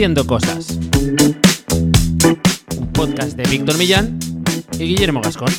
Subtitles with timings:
[0.00, 0.78] Haciendo Cosas.
[2.78, 4.18] Un podcast de Víctor Millán
[4.78, 5.52] y Guillermo Gascón.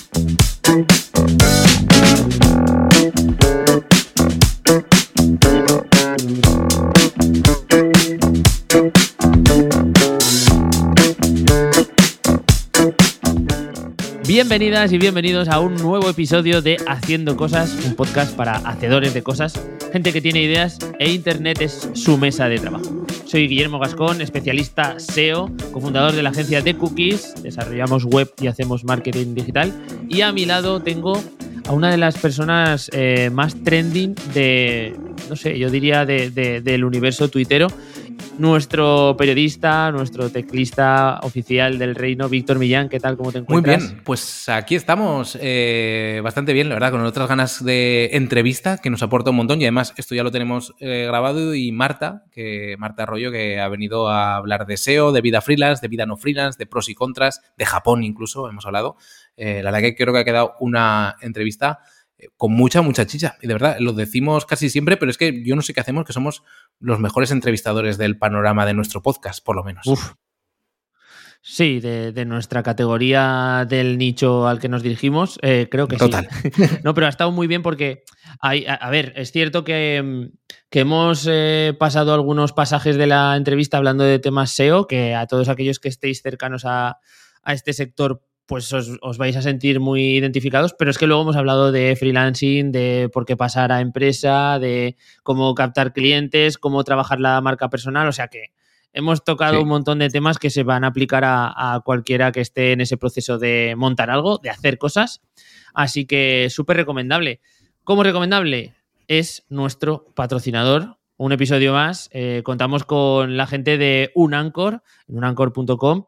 [14.26, 19.22] Bienvenidas y bienvenidos a un nuevo episodio de Haciendo Cosas, un podcast para hacedores de
[19.22, 19.54] cosas,
[19.94, 23.01] gente que tiene ideas e Internet es su mesa de trabajo.
[23.32, 28.84] Soy Guillermo Gascón, especialista SEO, cofundador de la agencia de Cookies, desarrollamos web y hacemos
[28.84, 29.72] marketing digital.
[30.10, 31.14] Y a mi lado tengo
[31.66, 34.98] a una de las personas eh, más trending de,
[35.30, 37.68] no sé, yo diría del universo tuitero
[38.38, 42.90] nuestro periodista, nuestro teclista oficial del reino, Víctor Millán.
[42.90, 43.18] ¿Qué tal?
[43.18, 43.82] ¿Cómo te encuentras?
[43.82, 48.78] Muy bien, pues aquí estamos eh, bastante bien, la verdad, con otras ganas de entrevista
[48.78, 52.26] que nos aporta un montón y además esto ya lo tenemos eh, grabado y Marta,
[52.32, 56.06] que Marta Arroyo, que ha venido a hablar de SEO, de vida freelance, de vida
[56.06, 58.98] no freelance, de pros y contras, de Japón incluso, hemos hablado.
[59.38, 61.80] Eh, la verdad que creo que ha quedado una entrevista
[62.38, 63.38] con mucha, mucha chicha.
[63.42, 66.06] Y de verdad, lo decimos casi siempre, pero es que yo no sé qué hacemos,
[66.06, 66.44] que somos
[66.80, 69.86] los mejores entrevistadores del panorama de nuestro podcast, por lo menos.
[69.88, 70.14] Uf.
[71.44, 76.30] Sí, de, nuestra categoría del nicho al que nos dirigimos, eh, creo que Total.
[76.30, 76.52] sí.
[76.84, 78.04] no, pero ha estado muy bien porque,
[78.40, 80.30] hay, a, ver, es cierto que,
[80.70, 85.50] hemos eh, pasado algunos pasajes de la entrevista hablando de temas SEO, que a todos
[85.50, 87.00] aquellos que estéis cercanos a,
[87.42, 91.36] a este sector pues os, vais a sentir muy identificados, pero es que luego hemos
[91.36, 97.20] hablado de freelancing, de por qué pasar a empresa, de cómo captar clientes, cómo trabajar
[97.20, 98.52] la marca personal, o sea que
[98.94, 102.74] hemos tocado un montón de temas que se van a aplicar a, cualquiera que esté
[102.74, 105.22] en ese proceso de montar algo, de hacer cosas,
[105.74, 107.40] así que súper recomendable.
[107.84, 108.76] ¿Cómo recomendable?
[109.08, 112.10] Es nuestro patrocinador, un episodio más.
[112.12, 116.06] Eh, contamos con la gente de Unancor, en unancor.com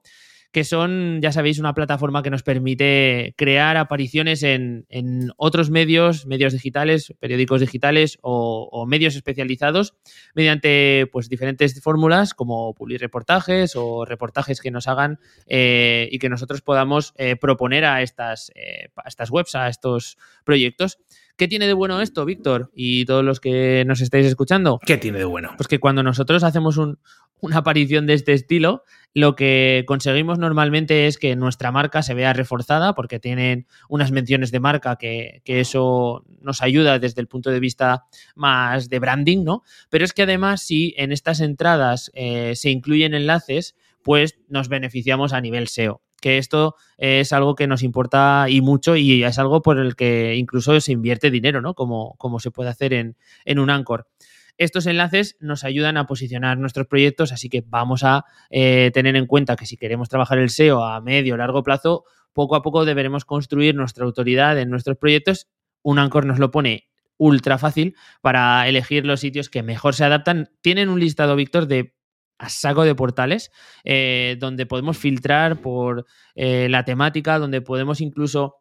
[0.53, 4.85] que son, ya sabéis, una plataforma que nos permite crear apariciones en,
[5.35, 9.95] otros medios, medios digitales, periódicos digitales o, medios especializados
[10.35, 16.29] mediante pues, diferentes fórmulas como publicar reportajes o reportajes que nos hagan eh, y que
[16.29, 20.99] nosotros podamos eh, proponer a estas, eh, a estas webs, a estos proyectos.
[21.35, 22.69] ¿Qué tiene de bueno esto, Víctor?
[22.75, 24.79] Y todos los que nos estáis escuchando.
[24.85, 25.53] ¿Qué tiene de bueno?
[25.57, 28.83] Pues que cuando nosotros hacemos una aparición de este estilo,
[29.15, 34.51] lo que conseguimos normalmente es que nuestra marca se vea reforzada porque tienen unas menciones
[34.51, 38.05] de marca que, eso nos ayuda desde el punto de vista
[38.35, 39.63] más de branding, ¿no?
[39.89, 45.33] Pero es que además si en estas entradas eh, se incluyen enlaces, pues nos beneficiamos
[45.33, 49.61] a nivel SEO que esto es algo que nos importa y mucho y es algo
[49.61, 51.73] por el que incluso se invierte dinero, ¿no?
[51.73, 54.07] Como, como se puede hacer en, en un Anchor.
[54.57, 59.25] Estos enlaces nos ayudan a posicionar nuestros proyectos, así que vamos a eh, tener en
[59.25, 62.85] cuenta que si queremos trabajar el SEO a medio o largo plazo, poco a poco
[62.85, 65.49] deberemos construir nuestra autoridad en nuestros proyectos.
[65.81, 70.51] Un Anchor nos lo pone ultra fácil para elegir los sitios que mejor se adaptan.
[70.61, 71.95] Tienen un listado, Víctor, de
[72.37, 73.51] a saco de portales
[73.83, 76.05] eh, donde podemos filtrar por
[76.35, 78.55] eh, la temática, donde podemos incluso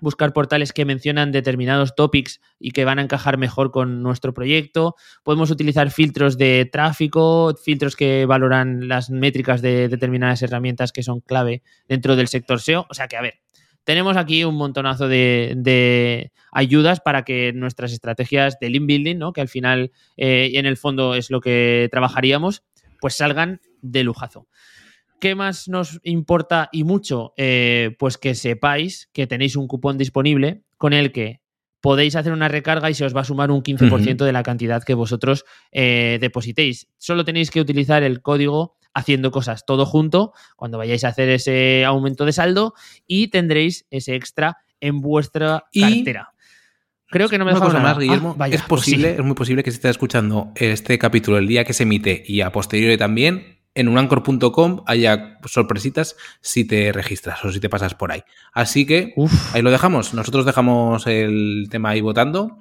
[0.00, 4.96] buscar portales que mencionan determinados topics y que van a encajar mejor con nuestro proyecto.
[5.22, 11.20] Podemos utilizar filtros de tráfico, filtros que valoran las métricas de determinadas herramientas que son
[11.20, 12.86] clave dentro del sector SEO.
[12.88, 13.40] O sea que, a ver,
[13.84, 19.32] tenemos aquí un montonazo de, ayudas para que nuestras estrategias de link building, ¿no?
[19.32, 22.62] que al final eh, y en el fondo es lo que trabajaríamos,
[23.02, 24.46] pues salgan de lujazo.
[25.20, 27.34] ¿Qué más nos importa y mucho?
[27.36, 31.40] Eh, pues que sepáis que tenéis un cupón disponible con el que
[31.80, 34.84] podéis hacer una recarga y se os va a sumar un 15% de la cantidad
[34.84, 36.86] que vosotros eh, depositéis.
[36.98, 41.84] Solo tenéis que utilizar el código haciendo cosas todo junto cuando vayáis a hacer ese
[41.84, 42.74] aumento de saldo
[43.08, 46.31] y tendréis ese extra en vuestra cartera.
[47.12, 48.34] Creo que no me Una cosa más, Guillermo.
[48.38, 51.64] Ah, es pues posible, es muy posible que se esté escuchando este capítulo el día
[51.64, 57.52] que se emite y a posteriori también en unancor.com haya sorpresitas si te registras o
[57.52, 58.22] si te pasas por ahí.
[58.54, 59.14] Así que
[59.52, 60.14] ahí lo dejamos.
[60.14, 62.58] Nosotros dejamos el tema ahí votando.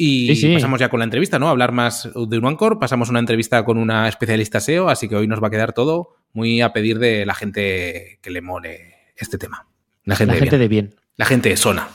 [0.00, 1.48] Y pasamos ya con la entrevista, ¿no?
[1.48, 5.42] Hablar más de Unancor, pasamos una entrevista con una especialista SEO, así que hoy nos
[5.42, 9.66] va a quedar todo muy a pedir de la gente que le mole este tema.
[10.04, 10.50] La gente, de, bien.
[10.50, 10.94] de bien.
[11.18, 11.88] La gente de zona.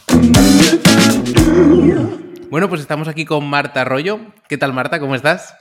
[2.50, 4.20] Bueno, pues estamos aquí con Marta Arroyo.
[4.50, 5.00] ¿Qué tal, Marta?
[5.00, 5.56] ¿Cómo estás?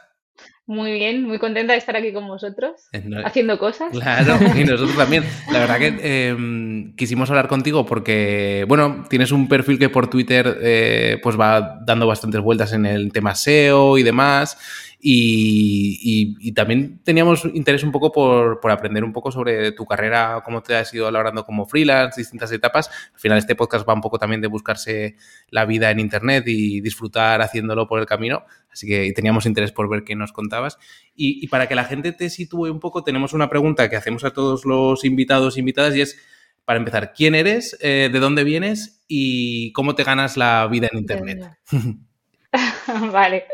[0.67, 2.89] Muy bien, muy contenta de estar aquí con vosotros,
[3.25, 3.93] haciendo cosas.
[3.93, 5.25] Claro, y nosotros también.
[5.53, 10.59] La verdad que em, quisimos hablar contigo porque, bueno, tienes un perfil que por Twitter
[10.61, 14.59] eh, pues va dando bastantes vueltas en el tema SEO y demás.
[15.05, 20.77] Y, también teníamos interés un poco por, aprender un poco sobre tu carrera, cómo te
[20.77, 22.89] has ido elaborando como freelance, distintas etapas.
[23.13, 25.17] Al final este podcast va un poco también de buscarse
[25.49, 28.45] la vida en Internet y disfrutar haciéndolo por el camino.
[28.71, 30.79] Así que teníamos interés por ver qué nos contabas.
[31.17, 34.31] Y, para que la gente te sitúe un poco, tenemos una pregunta que hacemos a
[34.31, 36.17] todos los invitados e invitadas y es,
[36.65, 40.99] para empezar, ¿quién eres, eh, de dónde vienes y cómo te ganas la vida en
[40.99, 41.59] Internet?
[43.13, 43.47] vale,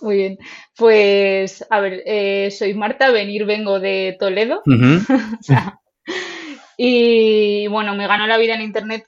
[0.00, 0.38] muy bien.
[0.78, 4.62] Pues, a ver, eh, soy Marta, venir vengo de Toledo.
[6.76, 9.06] y bueno, me gano la vida en Internet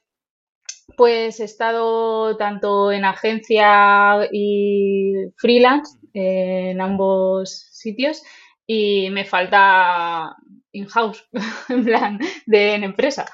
[1.00, 8.22] pues he estado tanto en agencia y freelance en ambos sitios
[8.66, 10.36] y me falta
[10.72, 11.26] in-house,
[11.70, 13.24] en plan de en empresa.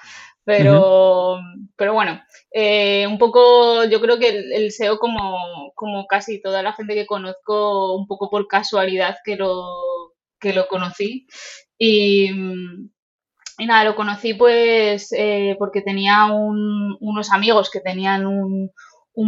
[0.46, 1.40] Pero,
[1.76, 2.22] pero bueno,
[2.52, 7.04] eh, un poco, yo creo que el, SEO, como, como, casi toda la gente que
[7.04, 9.66] conozco, un poco por casualidad que lo,
[10.38, 11.26] que lo conocí.
[11.76, 12.31] Y,
[13.58, 18.70] nada, lo conocí pues eh, porque tenía unos amigos que tenían un,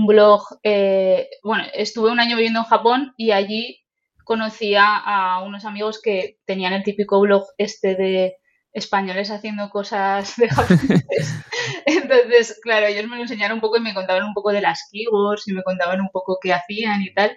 [0.07, 0.43] blog.
[0.63, 3.81] Eh, bueno, estuve un año viviendo en Japón y allí
[4.23, 8.37] conocía a unos amigos que tenían el típico blog este de
[8.79, 11.35] españoles haciendo cosas de japoneses.
[11.87, 14.89] Entonces, claro, ellos me lo enseñaron un poco y me contaban un poco de las
[14.91, 17.37] keywords y me contaban un poco qué hacían y tal.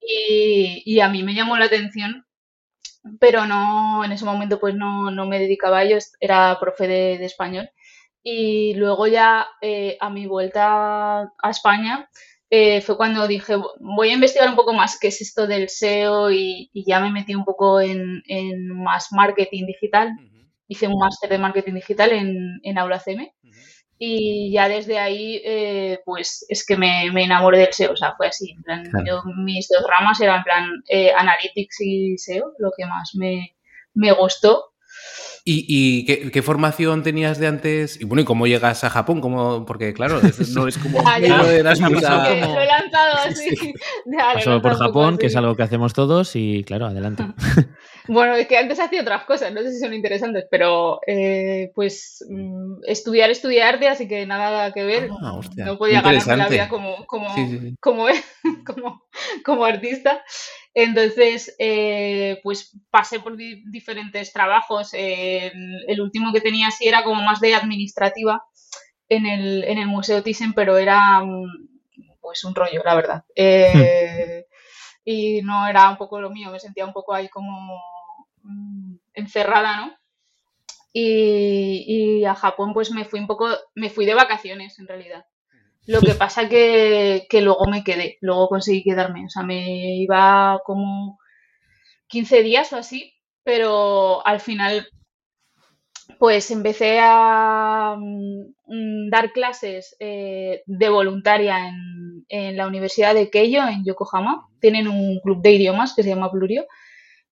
[0.00, 2.24] Y, y a mí me llamó la atención
[3.20, 7.24] pero no, en ese momento pues no, no me dedicaba a ello, era profe de,
[7.24, 7.70] español.
[8.22, 12.08] Y luego ya eh, a mi vuelta a España
[12.48, 16.30] eh, fue cuando dije, voy a investigar un poco más qué es esto del SEO
[16.30, 20.12] y, ya me metí un poco en, en más marketing digital.
[20.68, 23.32] Hice un máster de marketing digital en, en Aula CM
[23.98, 28.14] y ya desde ahí, eh, pues es que me, me, enamoré del SEO, o sea,
[28.16, 28.50] fue así.
[28.50, 32.86] En plan, yo, mis dos ramas eran en plan eh, Analytics y SEO, lo que
[32.86, 33.54] más me,
[33.94, 34.73] me gustó.
[35.46, 38.00] ¿Y, y qué, qué, formación tenías de antes?
[38.00, 39.20] Y bueno, ¿y cómo llegas a Japón?
[39.20, 40.18] ¿Cómo, porque claro,
[40.54, 41.00] no es como...
[41.06, 41.92] ah, ya, de las Lo he
[42.66, 43.50] lanzado así.
[43.56, 43.74] Sí.
[44.34, 47.24] Pasó por Japón, que es algo que hacemos todos y claro, adelante.
[48.06, 52.22] Bueno, es que antes hacía otras cosas, no sé si son interesantes, pero eh, pues
[52.28, 55.08] mm, estudiar, estudiar arte, así que nada que ver.
[55.22, 57.28] Ah, no podía ganarme la vida como, como,
[57.80, 58.06] como,
[58.64, 59.02] como,
[59.42, 60.22] como, artista.
[60.74, 64.90] Entonces, eh, pues pasé por diferentes trabajos.
[64.92, 68.42] el último que tenía así era como más de administrativa
[69.08, 71.68] en el, en el Museo Thyssen, pero era mm,
[72.20, 73.24] pues un rollo, la verdad.
[73.36, 74.46] Eh,
[75.04, 77.80] y no era un poco lo mío, me sentía un poco ahí como
[78.44, 79.96] Mm, encerrada, ¿no?
[80.92, 85.26] Y, a Japón pues me fui un poco, me fui de vacaciones en realidad.
[85.86, 90.60] Lo que pasa que, que luego me quedé, luego conseguí quedarme, o sea, me iba
[90.64, 91.18] como
[92.08, 94.88] 15 días o así, pero al final
[96.18, 103.66] pues empecé a mm, dar clases eh, de voluntaria en, en, la Universidad de Keio,
[103.66, 104.48] en Yokohama.
[104.60, 106.66] Tienen un club de idiomas que se llama Plurio.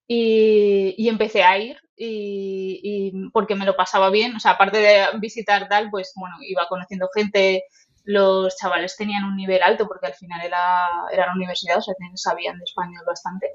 [0.06, 5.68] Y, empecé a ir y, porque me lo pasaba bien, o sea, aparte de visitar
[5.68, 7.64] tal, pues bueno, iba conociendo gente,
[8.04, 11.94] los chavales tenían un nivel alto porque al final era, era la universidad, o sea,
[12.14, 13.48] sabían de español bastante.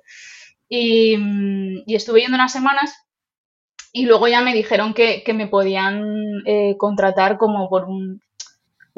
[0.69, 1.17] Y,
[1.87, 2.93] estuve yendo unas semanas
[3.93, 6.03] y luego ya me dijeron que, me podían
[6.45, 8.21] eh, contratar como por un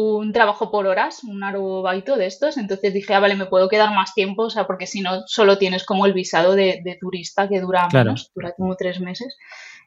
[0.01, 3.93] un trabajo por horas, un arobaito de estos, entonces dije, ah, vale, me puedo quedar
[3.93, 7.59] más tiempo, o sea, porque si no, solo tienes como el visado de, turista que
[7.59, 9.35] dura menos, dura como tres meses,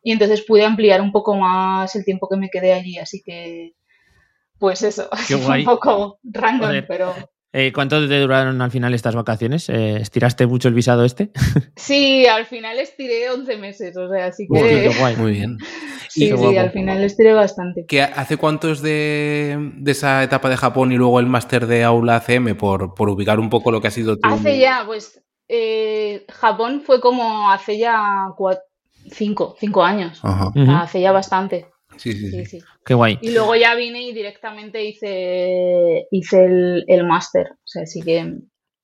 [0.03, 3.73] y entonces pude ampliar un poco más el tiempo que me quedé allí, así que,
[4.63, 5.11] pues eso,
[5.59, 7.13] un poco random, pero...
[7.53, 9.69] Eh, ¿Cuánto te duraron al final estas vacaciones?
[9.69, 11.33] Eh, ¿Estiraste mucho el visado este?
[11.77, 14.89] Sí, al final estiré 11 meses, o sea, así que...
[15.19, 15.59] Muy bien.
[16.09, 17.85] Sí, sí, al final estiré bastante.
[17.89, 22.21] ¿Qué, ¿Hace cuántos de, de, esa etapa de Japón y luego el máster de Aula
[22.21, 24.29] CM, por, por, ubicar un poco lo que ha sido tu...
[24.29, 28.29] Hace ya, pues, eh, Japón fue como hace ya
[29.11, 30.21] cinco, cinco años.
[30.23, 31.72] Hace ya bastante.
[31.97, 33.19] Sí, sí, sí, Qué guay.
[33.23, 37.53] Y luego ya vine y directamente hice, hice el, el máster.
[37.53, 38.39] O sea, así que.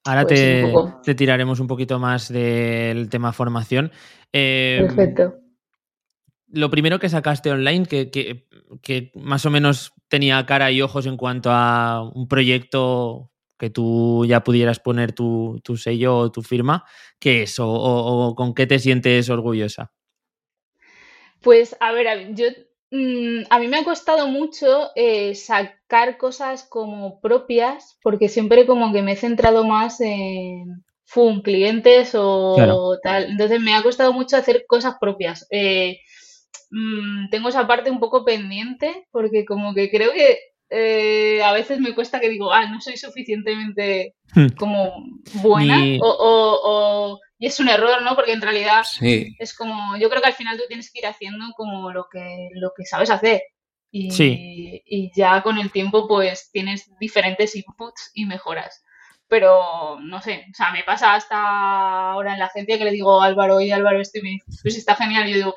[0.04, 0.72] Ahora te,
[1.02, 3.90] te, tiraremos un poquito más del tema formación.
[4.32, 5.34] Eh, Perfecto.
[6.50, 8.48] Lo primero que sacaste online, que, que,
[8.80, 14.24] que, más o menos tenía cara y ojos en cuanto a un proyecto que tú
[14.26, 16.84] ya pudieras poner tu, tu sello o tu firma,
[17.18, 17.58] ¿qué es?
[17.58, 19.92] O, o, con qué te sientes orgullosa?
[21.42, 22.46] Pues a ver, yo
[22.90, 28.92] Mm, a mí me ha costado mucho eh, sacar cosas como propias, porque siempre como
[28.92, 33.30] que me he centrado más en, fun, clientes o tal.
[33.30, 35.46] Entonces me ha costado mucho hacer cosas propias.
[35.50, 36.00] Eh,
[36.70, 40.38] mm, tengo esa parte un poco pendiente porque como que creo que
[40.70, 44.48] eh, a veces me cuesta que digo, ah, no soy suficientemente hmm.
[44.58, 45.02] como
[45.42, 48.14] buena o, y es un error, ¿no?
[48.14, 51.44] Porque en realidad es como, yo creo que al final tú tienes que ir haciendo
[51.56, 53.42] como lo que, lo que sabes hacer.
[53.90, 58.84] Y, y ya con el tiempo pues tienes diferentes inputs y mejoras
[59.28, 63.20] pero no sé, o sea, me pasa hasta ahora en la agencia que le digo
[63.20, 65.54] Álvaro, oye Álvaro, esto y me dice, pues está genial, y yo digo,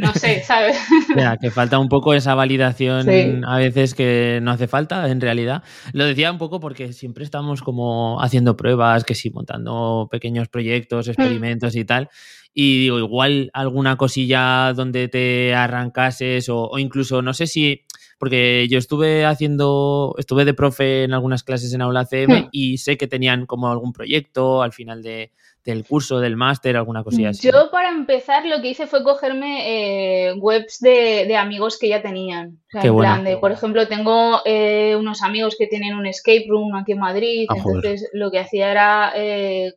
[0.00, 0.78] no sé, ¿sabes?
[1.16, 5.62] Ya, que falta un poco esa validación a veces que no hace falta, en realidad.
[5.92, 11.06] Lo decía un poco porque siempre estamos como haciendo pruebas, que sí, montando pequeños proyectos,
[11.06, 11.10] mm.
[11.10, 12.10] experimentos y tal.
[12.54, 17.86] Y digo, igual alguna cosilla donde te arrancases o, o incluso, no sé si
[18.22, 22.48] porque yo estuve haciendo, estuve de profe en algunas clases en Aula CM hmm.
[22.52, 25.32] y sé que tenían como algún proyecto al final de,
[25.64, 27.50] del curso, del máster, alguna cosilla así.
[27.50, 32.60] Yo para empezar lo que hice fue cogerme eh, webs de, amigos que ya tenían.
[32.68, 36.46] O sea, en plan de, por ejemplo, tengo eh, unos amigos que tienen un escape
[36.48, 39.72] room aquí en Madrid, ah, entonces lo que hacía era eh,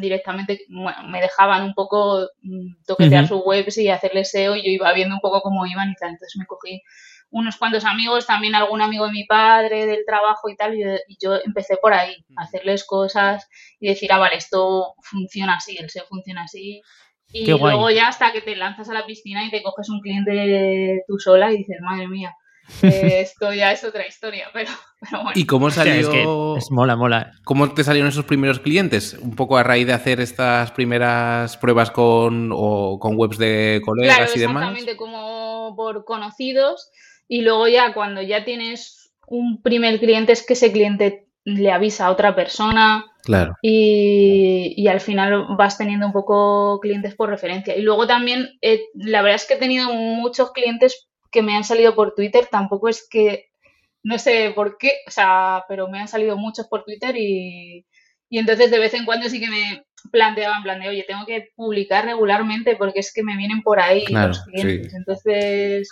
[0.00, 4.92] directamente, me dejaban un poco mm, toquetear sus webs y hacerles SEO y yo iba
[4.92, 6.80] viendo un poco cómo iban y tal, entonces me cogí
[7.30, 11.34] unos cuantos amigos, también algún amigo de mi padre, del trabajo y tal, y yo,
[11.44, 13.48] empecé por ahí, a hacerles cosas
[13.80, 16.82] y decir, ah, vale, esto funciona así, el SEO funciona así.
[17.30, 21.02] Y luego ya hasta que te lanzas a la piscina y te coges un cliente
[21.06, 22.34] tú sola y dices, madre mía,
[22.82, 24.70] esto ya es otra historia, pero,
[25.10, 25.32] bueno.
[25.34, 26.56] ¿Y cómo salió?
[26.56, 27.32] es, mola, mola.
[27.44, 29.14] ¿Cómo te salieron esos primeros clientes?
[29.14, 34.34] Un poco a raíz de hacer estas primeras pruebas con, o, con webs de colegas
[34.36, 34.62] y demás.
[34.62, 36.90] Exactamente, como por conocidos.
[37.28, 42.06] Y luego ya cuando ya tienes un primer cliente es que ese cliente le avisa
[42.06, 43.04] a otra persona.
[43.22, 43.54] Claro.
[43.62, 47.76] Y, al final vas teniendo un poco clientes por referencia.
[47.76, 51.64] Y luego también, eh, la verdad es que he tenido muchos clientes que me han
[51.64, 52.48] salido por Twitter.
[52.50, 53.50] Tampoco es que,
[54.02, 57.84] no sé por qué, o sea, pero me han salido muchos por Twitter y,
[58.30, 61.48] y entonces de vez en cuando sí que me planteaban, plan de, oye, tengo que
[61.54, 64.94] publicar regularmente porque es que me vienen por ahí los clientes.
[64.94, 65.88] Entonces,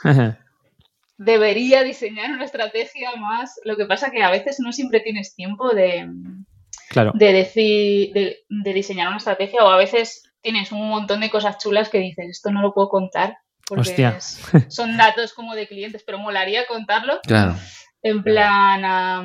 [1.18, 3.58] debería diseñar una estrategia más.
[3.64, 6.08] Lo que pasa que a veces no siempre tienes tiempo de,
[7.14, 11.88] de, decir, de, diseñar una estrategia o a veces tienes un montón de cosas chulas
[11.88, 14.12] que dices, esto no lo puedo contar porque
[14.68, 17.20] son datos como de clientes, pero molaría contarlo.
[18.02, 19.24] En plan a,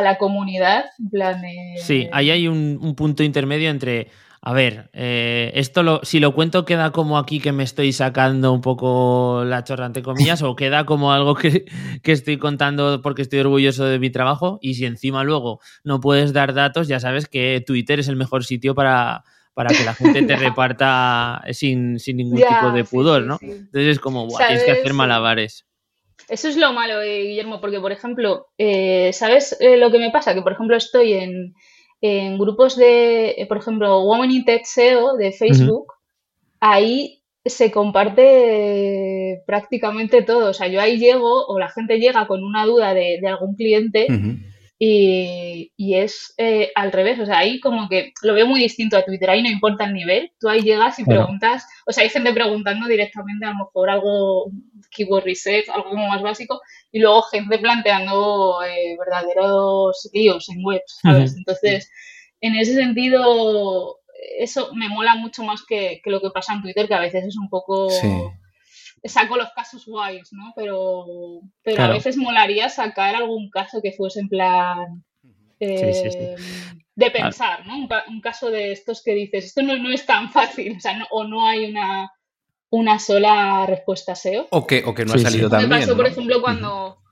[0.00, 1.42] la comunidad, en plan
[1.82, 4.08] Sí, ahí hay un punto intermedio entre
[4.42, 8.52] a ver, eh, esto lo, si lo cuento queda como aquí que me estoy sacando
[8.54, 11.66] un poco la chorra entre comillas o queda como algo que,
[12.04, 16.54] estoy contando porque estoy orgulloso de mi trabajo y si encima luego no puedes dar
[16.54, 20.36] datos ya sabes que Twitter es el mejor sitio para, para que la gente te
[20.36, 23.38] reparta sin, ningún tipo de pudor, ¿no?
[23.42, 25.66] Entonces es como, tienes que hacer malabares.
[26.28, 30.32] Eso es lo malo, eh, Guillermo, porque por ejemplo, eh, ¿sabes lo que me pasa?
[30.32, 31.54] Que por ejemplo estoy en
[32.00, 35.92] en grupos de, eh, por ejemplo, Women in Tech SEO de Facebook,
[36.60, 40.50] ahí se comparte prácticamente todo.
[40.50, 44.06] O sea, yo ahí llego o la gente llega con una duda de, algún cliente
[44.82, 47.20] y, es eh, al revés.
[47.20, 49.28] O sea, ahí como que lo veo muy distinto a Twitter.
[49.28, 50.32] Ahí no importa el nivel.
[50.40, 51.66] Tú ahí llegas y preguntas.
[51.86, 54.50] O sea, hay gente preguntando directamente a lo mejor algo
[54.90, 56.60] keyword research, algo como más básico,
[56.90, 61.36] y luego gente planteando eh, verdaderos líos en webs, ¿sabes?
[61.36, 61.90] Entonces,
[62.40, 63.98] en ese sentido,
[64.38, 67.36] eso me mola mucho más que, lo que pasa en Twitter, que a veces es
[67.36, 67.88] un poco...
[69.04, 70.52] Saco los casos guays, ¿no?
[70.54, 75.04] Pero, pero a veces molaría sacar algún caso que fuese en plan...
[75.58, 76.36] Eh,
[76.94, 77.76] de pensar, ¿no?
[78.08, 81.24] Un, caso de estos que dices, esto no, no es tan fácil, o sea, o
[81.24, 82.10] no hay una
[82.70, 84.46] una sola respuesta SEO.
[84.50, 85.70] O que, o que no ha salido tan bien.
[85.70, 87.02] Me pasó, por ejemplo, cuando,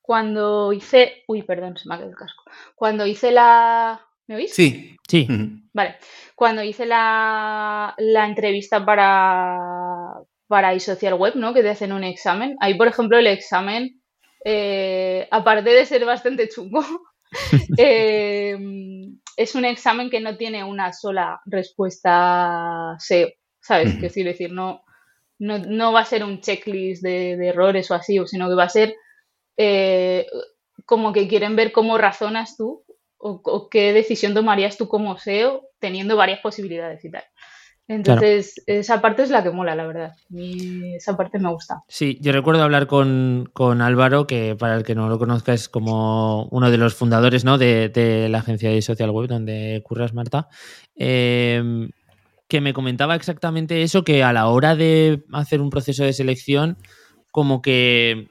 [0.00, 1.24] cuando hice.
[1.28, 2.44] Uy, perdón, se me ha quedado el casco.
[2.74, 4.00] Cuando hice la.
[4.26, 4.54] ¿Me oís?
[4.54, 4.96] Sí.
[5.06, 5.26] Sí.
[5.72, 5.96] Vale.
[6.34, 9.58] Cuando hice la, la entrevista para,
[10.48, 11.54] para iSocial Web, ¿no?
[11.54, 12.56] Que te hacen un examen.
[12.60, 14.02] Ahí, por ejemplo, el examen,
[14.44, 16.82] eh, aparte de ser bastante chungo,
[17.78, 18.56] eh,
[19.36, 23.28] es un examen que no tiene una sola respuesta SEO.
[23.68, 23.94] ¿sabes?
[23.96, 24.82] Que decir, decir, no,
[25.38, 28.94] no, va a ser un checklist de, errores o así, sino que va a ser
[29.58, 30.26] eh,
[30.86, 32.84] como que quieren ver cómo razonas tú
[33.18, 37.24] o, qué decisión tomarías tú como SEO teniendo varias posibilidades y tal.
[37.88, 40.14] Entonces, esa parte es la que mola, la verdad.
[40.30, 41.82] esa parte me gusta.
[41.88, 46.44] Sí, yo recuerdo hablar con, Álvaro, que para el que no lo conozca es como
[46.50, 47.56] uno de los fundadores ¿no?
[47.56, 50.48] de, la agencia de Social Web donde curras Marta,
[50.96, 51.90] em,
[52.46, 56.76] que me comentaba exactamente eso, que a la hora de hacer un proceso de selección,
[57.30, 58.28] como que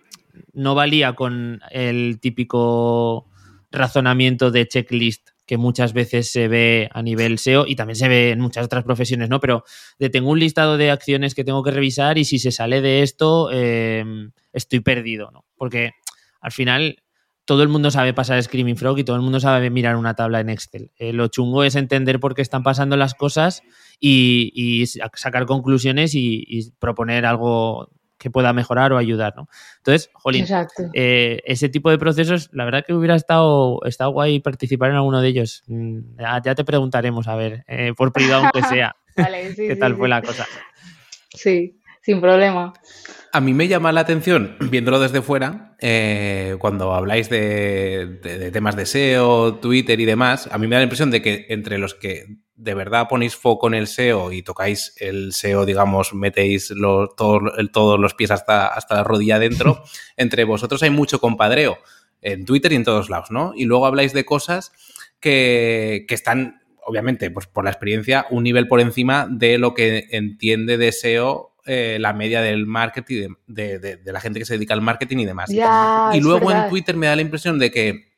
[0.54, 3.26] no valía con el típico
[3.72, 8.32] razonamiento de checklist que muchas veces se ve a nivel SEO y también se ve
[8.32, 9.40] en muchas otras profesiones, ¿no?
[9.40, 9.64] Pero
[9.98, 13.02] de tengo un listado de acciones que tengo que revisar y si se sale de
[13.02, 15.46] esto, em, estoy perdido, ¿no?
[15.56, 15.94] Porque
[16.42, 17.02] al final
[17.46, 20.42] todo el mundo sabe pasar Screaming Frog y todo el mundo sabe mirar una tabla
[20.42, 20.92] en Excel.
[20.98, 23.64] Eh, lo chungo es entender por qué están pasando las cosas
[24.02, 29.48] y, sacar conclusiones y, proponer algo que pueda mejorar o ayudar, ¿no?
[29.78, 30.46] Entonces, jolín,
[30.94, 35.22] eh, ese tipo de procesos, la verdad que hubiera estado, estado guay participar en alguno
[35.22, 35.64] de ellos.
[35.68, 36.00] Mm,
[36.44, 38.96] ya, te preguntaremos, a ver, eh, por privado aunque sea,
[39.56, 40.46] qué tal fue la cosa.
[41.30, 42.74] Sí, sin problema.
[43.34, 48.86] A mí me llama la atención, viéndolo desde fuera, eh, cuando habláis de, temas de
[48.86, 52.26] SEO, Twitter y demás, a mí me da la impresión de que entre los que
[52.58, 56.74] de verdad ponéis foco en el SEO y tocáis el SEO, digamos, metéis
[57.16, 59.84] todos, los pies hasta, hasta la rodilla dentro,
[60.18, 61.78] entre vosotros hay mucho compadreo
[62.22, 63.54] en Twitter y en todos lados, ¿no?
[63.56, 64.72] Y luego habláis de cosas
[65.20, 70.08] que, que están, obviamente, pues por la experiencia, un nivel por encima de lo que
[70.12, 74.74] entiende de SEO eh, la media del marketing, de, de, la gente que se dedica
[74.74, 75.52] al marketing y demás.
[75.52, 78.17] y luego en Twitter me da la impresión de que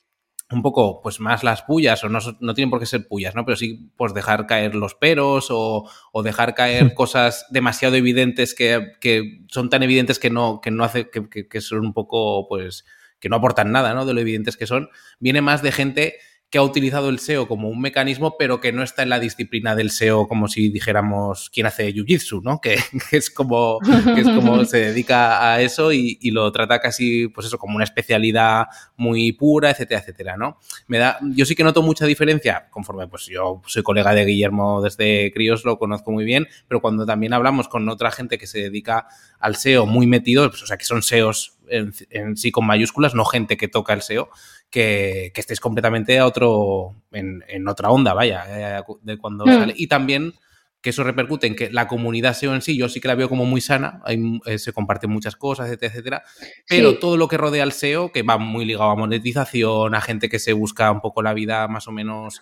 [0.52, 3.46] un poco, pues más las pullas, o no, no, tienen por qué ser pullas, ¿no?
[3.46, 8.94] Pero sí, pues dejar caer los peros o, o dejar caer cosas demasiado evidentes que,
[9.00, 12.86] que, son tan evidentes que no, que no hace, que, que, son un poco, pues,
[13.20, 14.06] que no aportan nada, ¿no?
[14.06, 14.90] De lo evidentes que son.
[15.20, 16.16] Viene más de gente
[16.50, 19.76] que ha utilizado el SEO como un mecanismo, pero que no está en la disciplina
[19.76, 22.60] del SEO como si dijéramos quién hace Jiu-Jitsu, ¿no?
[22.60, 22.80] Que,
[23.12, 27.58] es como, que es como se dedica a eso y, lo trata casi, pues eso,
[27.58, 30.58] como una especialidad muy pura, etcétera, etcétera, ¿no?
[30.88, 34.82] Me da, yo sí que noto mucha diferencia, conforme pues yo soy colega de Guillermo
[34.82, 38.60] desde Críos, lo conozco muy bien, pero cuando también hablamos con otra gente que se
[38.60, 39.08] dedica
[39.40, 43.26] al SEO muy metido, pues, o sea, que son SEOs en, sí con mayúsculas, no
[43.26, 44.30] gente que toca el SEO,
[44.70, 49.50] que, estéis completamente a otro, en, otra onda, vaya, eh, de cuando hmm.
[49.50, 49.74] sale.
[49.76, 50.34] Y también
[50.82, 53.28] que eso repercute en que la comunidad SEO en sí, yo sí que la veo
[53.28, 54.02] como muy sana,
[54.46, 56.24] eh, se comparten muchas cosas, etcétera, etcétera,
[56.68, 60.30] pero todo lo que rodea al SEO, que va muy ligado a monetización, a gente
[60.30, 62.42] que se busca un poco la vida más o menos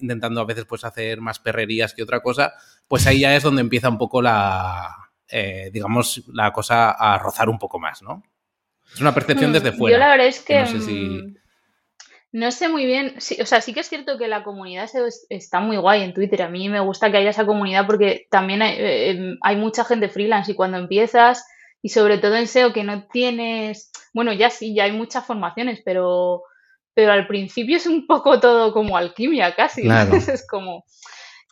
[0.00, 2.52] intentando a veces pues hacer más perrerías que otra cosa,
[2.88, 4.94] pues ahí ya es donde empieza un poco la,
[5.28, 8.22] eh, digamos, la cosa a rozar un poco más, ¿no?
[8.92, 9.96] Es una percepción hmm, desde fuera.
[9.96, 11.34] Yo la verdad es que, no sé si...
[12.32, 14.88] No sé muy bien, o sea, sí que es cierto que la comunidad
[15.28, 16.40] está muy guay en Twitter.
[16.40, 20.08] A mí me gusta que haya esa comunidad porque también eh, em, hay, mucha gente
[20.08, 21.46] freelance y cuando empiezas,
[21.82, 25.82] y sobre todo en SEO que no tienes, bueno, ya sí, ya hay muchas formaciones,
[25.84, 26.42] pero,
[26.94, 29.82] pero al principio es un poco todo como alquimia casi.
[30.32, 30.86] es como...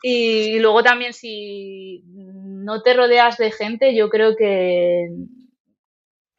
[0.02, 5.08] Y luego también si no te rodeas de gente, yo creo que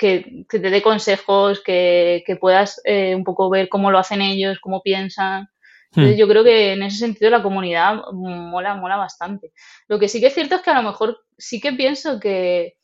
[0.02, 4.82] que, te dé consejos, que, puedas eh, un poco ver cómo lo hacen ellos, cómo
[4.82, 5.48] piensan.
[5.92, 6.20] Entonces, hmm.
[6.20, 9.54] yo creo que en ese sentido la comunidad mola, mola bastante.
[9.88, 12.78] Lo que sí que es cierto es que a lo mejor sí que pienso que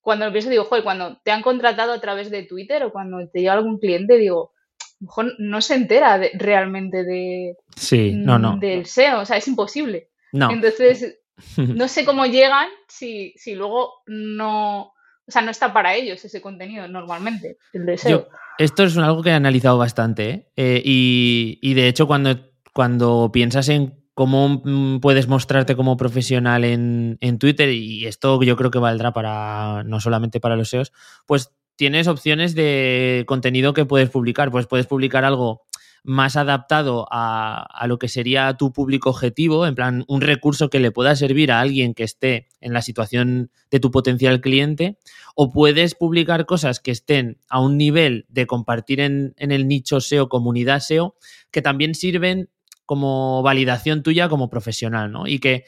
[0.00, 3.18] cuando lo pienso digo, joder, cuando te han contratado a través de Twitter o cuando
[3.28, 4.52] te llega algún cliente, digo,
[4.98, 8.56] mejor no se entera realmente de, sí, no, no.
[8.56, 10.08] del SEO, o sea, es imposible.
[10.32, 10.50] No.
[10.50, 11.20] Entonces,
[11.58, 14.94] no sé cómo llegan si, si luego no,
[15.26, 18.28] o sea, no está para ellos ese contenido normalmente, el deseo.
[18.58, 20.46] esto es algo que he analizado bastante ¿eh?
[20.56, 22.38] Eh, y, de hecho cuando,
[22.72, 28.56] cuando piensas en cómo mm, puedes mostrarte como profesional en, en, Twitter, y esto yo
[28.56, 30.92] creo que valdrá para no solamente para los SEOs,
[31.26, 34.50] pues tienes opciones de contenido que puedes publicar.
[34.50, 35.62] Pues puedes publicar algo
[36.04, 40.90] más adaptado a, lo que sería tu público objetivo, en plan, un recurso que le
[40.90, 44.98] pueda servir a alguien que esté en la situación de tu potencial cliente,
[45.34, 50.00] o puedes publicar cosas que estén a un nivel de compartir en, en el nicho
[50.00, 51.16] SEO, comunidad SEO,
[51.50, 52.50] que también sirven
[52.84, 55.26] como validación tuya como profesional, ¿no?
[55.26, 55.64] Y que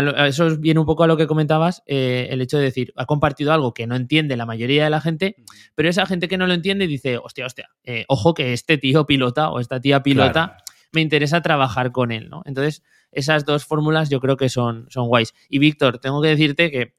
[0.00, 3.52] eso viene un poco a lo que comentabas, eh, el hecho de decir, ha compartido
[3.52, 5.36] algo que no entiende la mayoría de la gente,
[5.74, 9.06] pero esa gente que no lo entiende dice, hostia, hostia, eh, ojo que este tío
[9.06, 10.58] pilota o esta tía pilota,
[10.92, 12.42] me interesa trabajar con él, ¿no?
[12.44, 15.34] Entonces, esas dos fórmulas yo creo que son, son guays.
[15.48, 16.94] Y Víctor, tengo que decirte que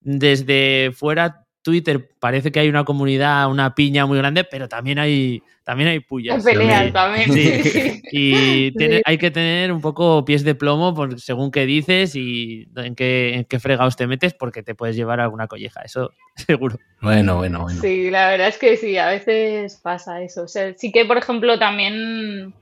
[0.00, 5.42] desde fuera Twitter parece que hay una comunidad, una piña muy grande, pero también hay,
[5.64, 6.44] también hay pullas.
[6.44, 7.32] Peleas también.
[7.32, 8.02] Sí.
[8.12, 8.72] Y
[9.04, 13.34] hay que tener un poco pies de plomo por, según qué dices y en qué,
[13.34, 16.78] en qué fregados te metes, porque te puedes llevar alguna colleja, eso seguro.
[17.02, 17.80] Bueno, bueno, bueno.
[17.80, 20.44] Sí, la verdad es que sí, a veces pasa eso.
[20.44, 22.54] O sea, sí que, por ejemplo, también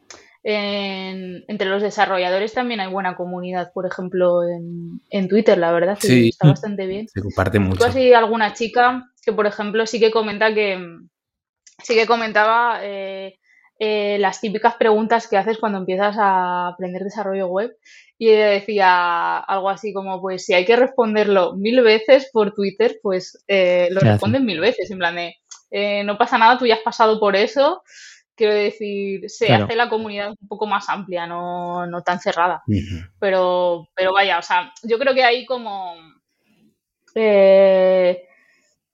[0.44, 6.48] entre los desarrolladores también hay buena comunidad, por ejemplo, en, Twitter, la verdad, sí, está
[6.48, 7.08] bastante bien.
[7.08, 7.78] Se comparte mucho.
[7.78, 10.78] ¿Tú así alguna chica que, por ejemplo, sí que comenta que
[11.82, 13.38] sí que comentaba eh,
[13.78, 17.76] eh, las típicas preguntas que haces cuando empiezas a aprender desarrollo web
[18.18, 23.42] y decía algo así como, pues si hay que responderlo mil veces por Twitter, pues
[23.48, 27.18] eh, lo responden mil veces, en plan de, no pasa nada, tú ya has pasado
[27.18, 27.82] por eso,
[28.36, 32.62] quiero decir, se hace la comunidad un poco más amplia, no, no tan cerrada.
[33.18, 35.94] pero, pero vaya, o sea, yo creo que ahí como
[37.14, 38.24] eh,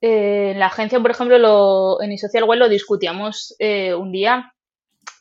[0.00, 4.54] eh, en la agencia, por ejemplo, lo, en Social Web lo discutíamos eh, un día,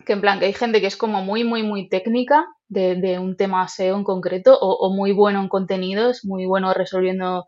[0.06, 3.36] que en plan que hay gente que es como muy, muy, muy técnica de, un
[3.36, 7.48] tema SEO en concreto o, o, muy bueno en contenidos, muy bueno resolviendo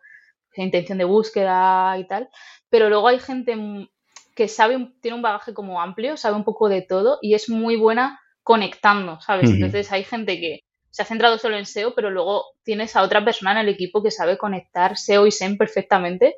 [0.56, 2.30] intención de búsqueda y tal,
[2.70, 3.90] pero luego hay gente
[4.36, 7.76] que sabe, tiene un bagaje como amplio, sabe un poco de todo y es muy
[7.76, 9.50] buena conectando, ¿sabes?
[9.50, 13.24] Entonces hay gente que se ha centrado solo en SEO, pero luego tienes a otra
[13.24, 16.36] persona en el equipo que sabe conectar SEO y SEM perfectamente.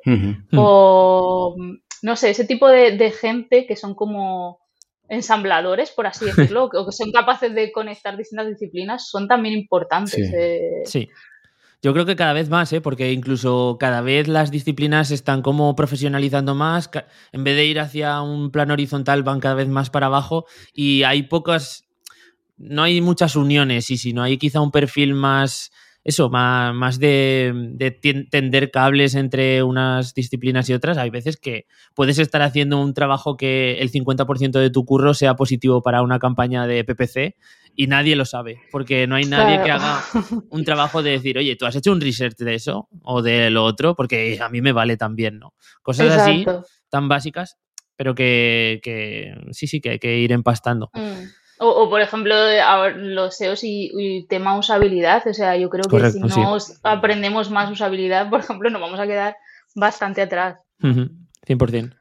[0.56, 1.56] O,
[2.02, 4.60] no sé, ese tipo de, gente que son como
[5.08, 10.30] ensambladores, por así decirlo, o que son capaces de conectar distintas disciplinas, son también importantes.
[10.32, 10.82] Eh.
[10.84, 11.08] sí.
[11.84, 12.80] Yo creo que cada vez más, ¿eh?
[12.80, 16.88] porque incluso cada vez las disciplinas están como profesionalizando más,
[17.30, 21.02] en vez de ir hacia un plano horizontal van cada vez más para abajo y
[21.02, 21.84] hay pocas,
[22.56, 25.72] no hay muchas uniones y si no hay quizá un perfil más,
[26.04, 27.90] eso, más, más de, de,
[28.30, 33.36] tender cables entre unas disciplinas y otras, hay veces que puedes estar haciendo un trabajo
[33.36, 37.36] que el 50% de tu curro sea positivo para una campaña de PPC
[37.76, 40.02] y nadie lo sabe, porque no hay nadie que haga
[40.50, 43.64] un trabajo de decir, oye, tú has hecho un research de eso o de lo
[43.64, 45.54] otro, porque a mí me vale también, ¿no?
[45.82, 46.44] Cosas así
[46.88, 47.56] tan básicas,
[47.96, 50.90] pero que, sí, sí, que hay que ir empastando.
[50.92, 51.24] Mm.
[51.66, 52.34] O, por ejemplo,
[52.96, 55.26] los SEOs y, tema usabilidad.
[55.26, 59.06] O sea, yo creo que si no aprendemos más usabilidad, por ejemplo, nos vamos a
[59.06, 59.36] quedar
[59.74, 60.58] bastante atrás.
[60.80, 61.96] 100%.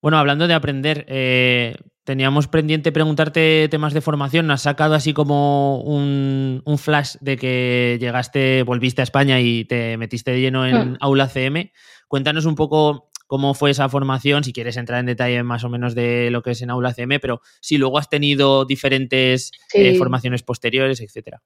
[0.00, 4.50] Bueno, hablando de aprender, eh, teníamos pendiente preguntarte temas de formación.
[4.50, 10.30] Has sacado así como un, flash de que llegaste, volviste a España y te metiste
[10.30, 10.96] de lleno en hmm.
[11.00, 11.72] Aula CM.
[12.06, 15.94] Cuéntanos un poco cómo fue esa formación, si quieres entrar en detalle más o menos
[15.94, 20.42] de lo que es en Aula CM, pero si luego has tenido diferentes eh, formaciones
[20.42, 21.40] posteriores, etcétera.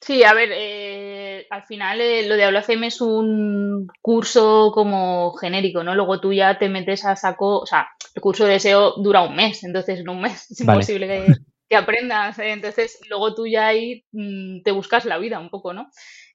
[0.00, 5.32] Sí, a ver, eh, al final eh, lo de Aula CM es un curso como
[5.32, 5.96] genérico, ¿no?
[5.96, 9.34] Luego tú ya te metes a saco, o sea, el curso de SEO dura un
[9.34, 11.26] mes, entonces en un mes es imposible
[11.68, 12.38] que, aprendas.
[12.38, 15.90] Entonces, luego tú ya ahí mm, te buscas la vida un poco, ¿no?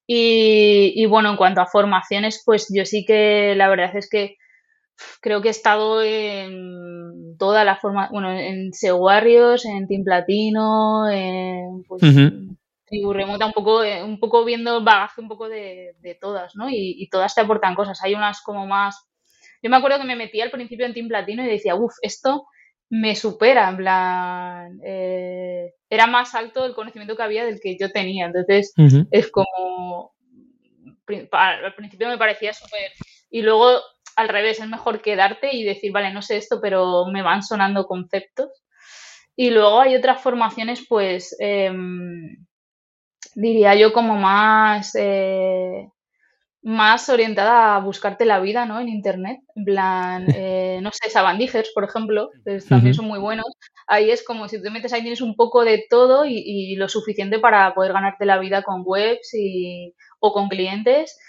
[0.06, 4.36] Y, bueno, en cuanto a formaciones, pues yo sí que la verdad es que
[5.22, 11.10] creo que he estado en toda la forma, bueno, en SEO Warriors, en Team Platino,
[11.10, 12.02] en pues,
[13.14, 16.70] remota un poco, eh, un poco viendo el bagaje un poco de, todas, ¿no?
[16.70, 18.04] Y, y, todas te aportan cosas.
[18.04, 19.08] Hay unas como más
[19.64, 22.48] yo me acuerdo que me metí al principio en Team Platino y decía, uff, esto
[22.90, 27.90] me supera, en plan, eh, era más alto el conocimiento que había del que yo
[27.90, 28.26] tenía.
[28.26, 28.74] Entonces,
[29.10, 30.14] es como,
[31.32, 32.92] al principio me parecía súper...
[33.30, 33.80] Y luego,
[34.16, 37.86] al revés, es mejor quedarte y decir, vale, no sé esto, pero me van sonando
[37.86, 38.50] conceptos.
[39.36, 42.46] Y luego hay otras formaciones, pues, em,
[43.36, 44.96] diría yo como más...
[44.96, 45.88] Eh,
[46.64, 48.80] más orientada a buscarte la vida, ¿no?
[48.80, 49.42] En internet.
[49.56, 52.30] En plan, eh, no sé, sabandijers, por ejemplo,
[52.70, 53.46] también son muy buenos.
[53.86, 57.38] Ahí es como si te metes ahí tienes un poco de todo y, lo suficiente
[57.40, 61.20] para poder ganarte la vida con webs y, o con clientes.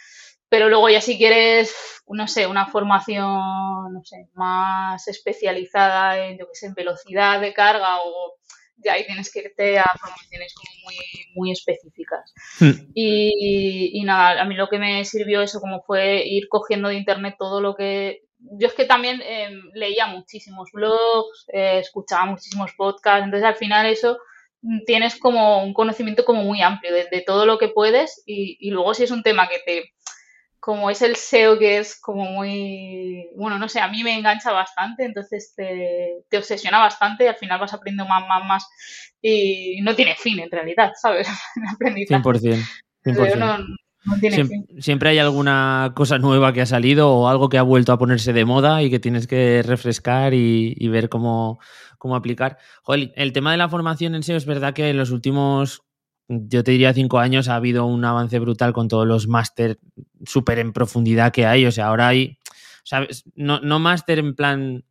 [0.55, 1.75] Pero luego ya si quieres,
[2.07, 7.53] no sé, una formación, no sé, más especializada en, yo qué sé, en velocidad de
[7.53, 8.37] carga o
[8.77, 10.97] de ahí tienes que irte a formaciones como muy,
[11.35, 12.33] muy específicas.
[12.61, 12.93] Hmm.
[12.95, 17.35] Y, nada, a mí lo que me sirvió eso como fue ir cogiendo de internet
[17.37, 18.23] todo lo que...
[18.39, 23.87] Yo es que también em, leía muchísimos blogs, eh, escuchaba muchísimos podcasts, entonces al final
[23.87, 24.19] eso
[24.63, 28.71] mm, tienes como un conocimiento como muy amplio de, todo lo que puedes y, y
[28.71, 29.95] luego si es un tema que te
[30.65, 34.51] como es el SEO que es como muy, bueno, no sé, a mí me engancha
[34.51, 38.67] bastante, entonces te, te obsesiona bastante y al final vas aprendiendo más, más, más
[39.21, 41.29] y no tiene fin en realidad, ¿sabes?
[41.81, 42.67] 100%.
[43.05, 44.81] 100%.
[44.81, 48.33] siempre, hay alguna cosa nueva que ha salido o algo que ha vuelto a ponerse
[48.33, 51.59] de moda y que tienes que refrescar y, ver cómo,
[51.99, 52.57] cómo aplicar.
[52.85, 55.83] Joder, el tema de la formación en SEO es verdad que en los últimos
[56.29, 59.79] yo te diría cinco años ha habido un avance brutal con todos los máster
[60.25, 61.67] súper en profundidad que hay.
[61.67, 62.39] O sea, ahora hay,
[62.85, 63.25] ¿sabes?
[63.35, 64.85] No, no máster en plan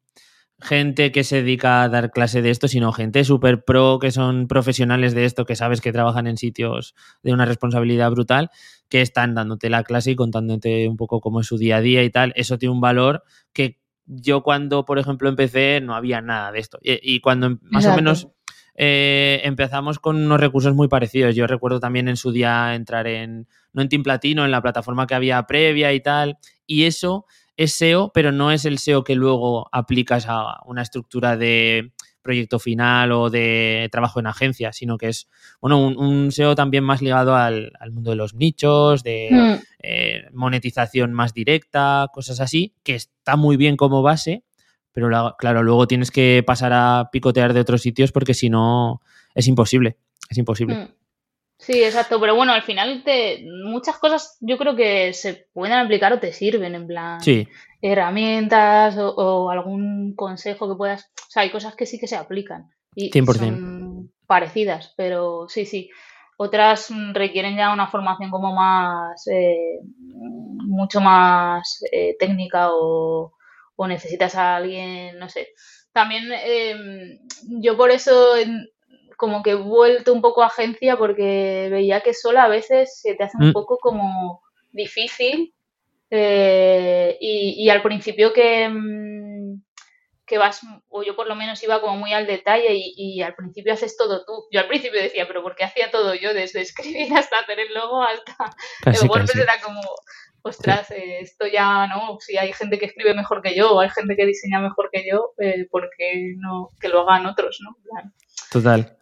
[0.59, 4.47] gente que se dedica a dar clase de esto, sino gente súper pro, que son
[4.47, 8.49] profesionales de esto, que sabes que trabajan en sitios de una responsabilidad brutal,
[8.87, 12.03] que están dándote la clase y contándote un poco cómo es su día a día
[12.03, 12.31] y tal.
[12.35, 16.79] Eso tiene un valor que yo cuando, por ejemplo, empecé no había nada de esto.
[16.81, 18.29] Y, cuando más o menos
[18.75, 21.35] eh, empezamos con unos recursos muy parecidos.
[21.35, 25.07] Yo recuerdo también en su día entrar en, no en Team Platino, en la plataforma
[25.07, 26.37] que había previa y tal.
[26.65, 31.37] Y eso es SEO, pero no es el SEO que luego aplicas a una estructura
[31.37, 31.91] de
[32.23, 35.27] proyecto final o de trabajo en agencia, sino que es,
[35.61, 39.63] bueno, un, SEO también más ligado al, mundo de los nichos, de hmm.
[39.79, 44.45] eh, monetización más directa, cosas así, que está muy bien como base,
[44.93, 49.01] pero claro, luego tienes que pasar a picotear de otros sitios porque si no
[49.35, 49.97] es imposible,
[50.29, 50.75] es imposible.
[50.75, 50.87] Hmm.
[51.57, 56.11] Sí, exacto, pero bueno, al final te, muchas cosas yo creo que se pueden aplicar
[56.11, 57.19] o te sirven, en plan
[57.81, 62.69] herramientas o, algún consejo que puedas, o sea, hay cosas que sí que se aplican
[62.95, 65.89] y son parecidas, pero sí, sí,
[66.37, 73.33] otras requieren ya una formación como más, eh, mucho más eh, técnica o,
[73.75, 75.49] o necesitas a alguien, no sé.
[75.91, 77.19] También em,
[77.61, 78.35] yo por eso
[79.17, 83.15] como que he vuelto un poco a agencia porque veía que sola a veces se
[83.15, 83.53] te hace un mm.
[83.53, 85.53] poco como difícil
[86.09, 89.63] eh, y, al principio que, mm,
[90.27, 93.73] que vas, o yo por lo menos iba como muy al detalle y, al principio
[93.73, 94.45] haces todo tú.
[94.51, 96.33] Yo al principio decía, pero ¿por qué hacía todo yo?
[96.33, 96.61] Desde
[97.07, 98.35] escribir hasta hacer el logo hasta
[98.85, 99.81] el WordPress era como,
[100.43, 102.17] ostras, eh, esto ya, ¿no?
[102.19, 105.05] Si hay gente que escribe mejor que yo o hay gente que diseña mejor que
[105.09, 107.77] yo, eh, ¿por qué no que lo hagan otros, ¿no?
[108.51, 108.97] Total.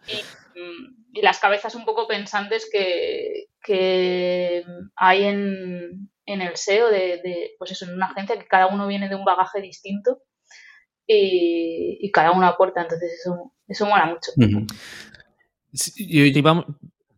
[0.55, 3.47] Mm, y, las cabezas un poco pensantes que,
[4.95, 9.15] hay en, el SEO de, pues eso, en una agencia que cada uno viene de
[9.15, 10.21] un bagaje distinto
[11.07, 14.31] y, cada uno aporta, entonces eso, eso mola mucho.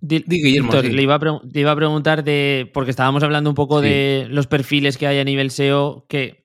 [0.07, 5.19] Le, iba a preguntar de, porque estábamos hablando un poco de los perfiles que hay
[5.19, 6.43] a nivel SEO, que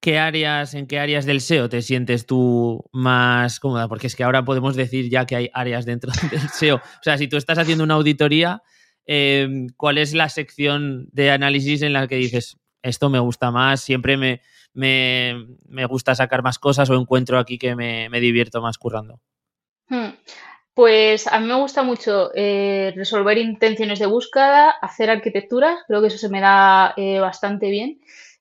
[0.00, 3.88] ¿qué áreas, en qué áreas del SEO te sientes tú más cómoda?
[3.88, 6.76] Porque es que ahora podemos decir ya que hay áreas dentro del SEO.
[6.76, 8.62] O sea, si tú estás haciendo una auditoría,
[9.06, 13.80] em, ¿cuál es la sección de análisis en la que dices, esto me gusta más,
[13.80, 14.40] siempre me,
[14.74, 19.20] me, gusta sacar más cosas o encuentro aquí que me, divierto más currando?
[19.88, 20.10] Hmm.
[20.78, 26.06] Pues a mí me gusta mucho eh, resolver intenciones de búsqueda, hacer arquitecturas, creo que
[26.06, 27.98] eso se me da eh, bastante bien.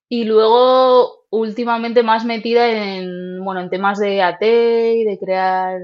[0.07, 5.81] Y luego, últimamente más metida en, bueno, en temas de AT y de crear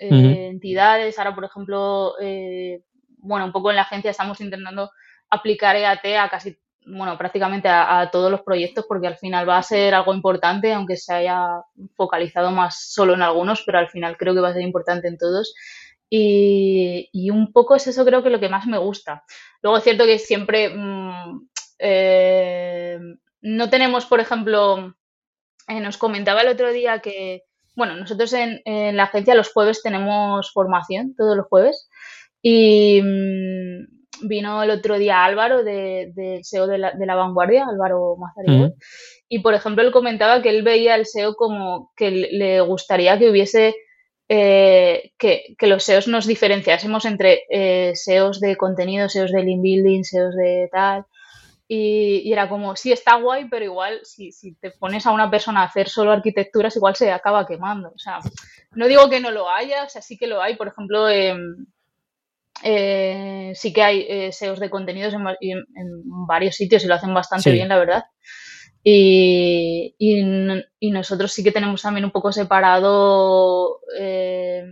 [0.00, 1.20] eh, entidades.
[1.20, 2.82] Ahora, por ejemplo, eh,
[3.18, 4.90] bueno, un poco en la agencia estamos intentando
[5.30, 9.62] aplicar EAT a casi, bueno, prácticamente a, todos los proyectos porque al final va a
[9.62, 11.62] ser algo importante, aunque se haya
[11.96, 15.18] focalizado más solo en algunos, pero al final creo que va a ser importante en
[15.18, 15.54] todos.
[16.08, 19.24] Y, un poco es eso creo que lo que más me gusta.
[19.62, 21.48] Luego es cierto que siempre mm,
[21.80, 22.98] eh,
[23.40, 24.94] no tenemos, por ejemplo,
[25.68, 27.42] eh, nos comentaba el otro día que,
[27.74, 28.62] bueno, nosotros en,
[28.96, 31.88] la agencia los jueves tenemos formación, todos los jueves,
[32.40, 38.74] y mm, vino el otro día Álvaro del de SEO de la, vanguardia, Álvaro Mazariego,
[39.28, 43.30] y por ejemplo él comentaba que él veía el SEO como que le gustaría que
[43.30, 43.74] hubiese
[44.28, 50.02] eh, que, los SEOs nos diferenciásemos entre eh, SEOs de contenido, SEOs de link building,
[50.02, 51.06] SEOs de tal,
[51.68, 55.62] y, era como, sí, está guay, pero igual si, si, te pones a una persona
[55.62, 57.90] a hacer solo arquitecturas, igual se acaba quemando.
[57.94, 58.20] O sea,
[58.72, 60.56] no digo que no lo haya, o sea, sí que lo hay.
[60.56, 61.66] Por ejemplo, em,
[62.62, 65.24] eh, sí que hay eh, SEOs de contenidos en,
[66.26, 68.04] varios sitios y lo hacen bastante bien, la verdad.
[68.82, 74.62] Y, y, nosotros sí que tenemos también un poco separado, eh,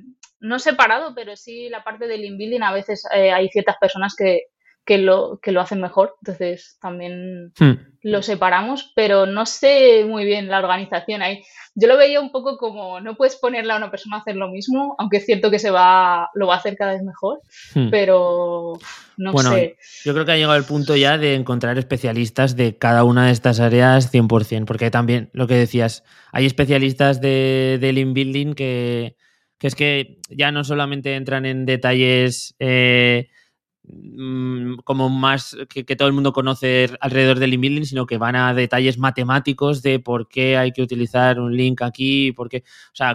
[0.40, 2.62] no separado, pero sí la parte del inbuilding.
[2.62, 4.48] A veces hay ciertas personas que,
[4.84, 6.14] que lo, que lo hacen mejor.
[6.20, 7.72] Entonces también hmm.
[8.02, 11.42] lo separamos, pero no sé muy bien la organización ahí.
[11.74, 14.48] Yo lo veía un poco como no puedes ponerle a una persona a hacer lo
[14.48, 17.40] mismo, aunque es cierto que se va, lo va a hacer cada vez mejor,
[17.74, 17.88] hmm.
[17.90, 18.74] pero
[19.16, 19.76] no bueno, sé.
[20.04, 23.32] Yo creo que ha llegado el punto ya de encontrar especialistas de cada una de
[23.32, 29.16] estas áreas 100%, porque también lo que decías, hay especialistas de, del inbuilding que,
[29.58, 32.54] que es que ya no solamente entran en detalles.
[32.58, 33.30] Eh,
[34.84, 38.98] como más que, todo el mundo conoce alrededor del link sino que van a detalles
[38.98, 43.14] matemáticos de por qué hay que utilizar un link aquí, por qué, o sea,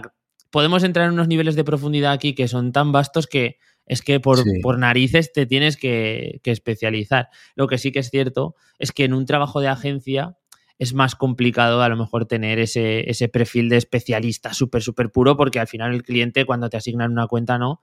[0.50, 4.20] podemos entrar en unos niveles de profundidad aquí que son tan vastos que es que
[4.20, 7.28] por, por narices te tienes que, que, especializar.
[7.56, 10.36] Lo que sí que es cierto es que en un trabajo de agencia
[10.78, 15.36] es más complicado a lo mejor tener ese, ese perfil de especialista súper, súper puro,
[15.36, 17.82] porque al final el cliente cuando te asignan una cuenta no,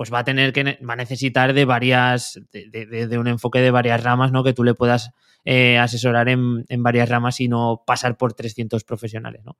[0.00, 3.70] pues va a tener que, va a necesitar de varias, de, de, un enfoque de
[3.70, 4.42] varias ramas, ¿no?
[4.42, 5.10] Que tú le puedas
[5.44, 9.58] eh, asesorar en, en, varias ramas y no pasar por 300 profesionales, ¿no?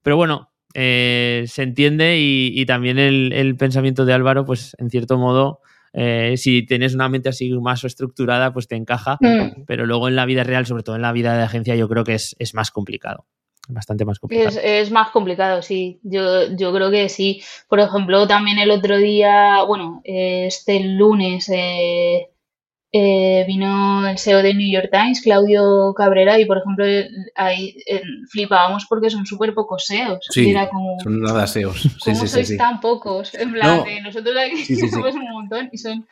[0.00, 4.88] Pero bueno, eh, se entiende y, y también el, el, pensamiento de Álvaro, pues en
[4.88, 5.60] cierto modo
[5.92, 9.64] eh, si tienes una mente así más estructurada, pues te encaja, mm.
[9.66, 12.04] pero luego en la vida real, sobre todo en la vida de agencia, yo creo
[12.04, 13.26] que es, es más complicado.
[13.68, 14.48] Bastante más complicado.
[14.48, 16.00] Es, es, más complicado, sí.
[16.02, 17.42] Yo, yo creo que sí.
[17.68, 22.28] Por ejemplo, también el otro día, bueno, este lunes, eh,
[22.94, 26.84] eh, vino el CEO de New York Times, Claudio Cabrera, y por ejemplo,
[27.36, 30.26] ahí eh, flipábamos porque son súper pocos SEOs.
[30.28, 30.54] Sí,
[31.02, 31.88] son nada SEOs.
[32.04, 33.32] ¿Cómo sí, sois tan pocos?
[33.34, 36.06] En plan, nosotros aquí somos un montón y son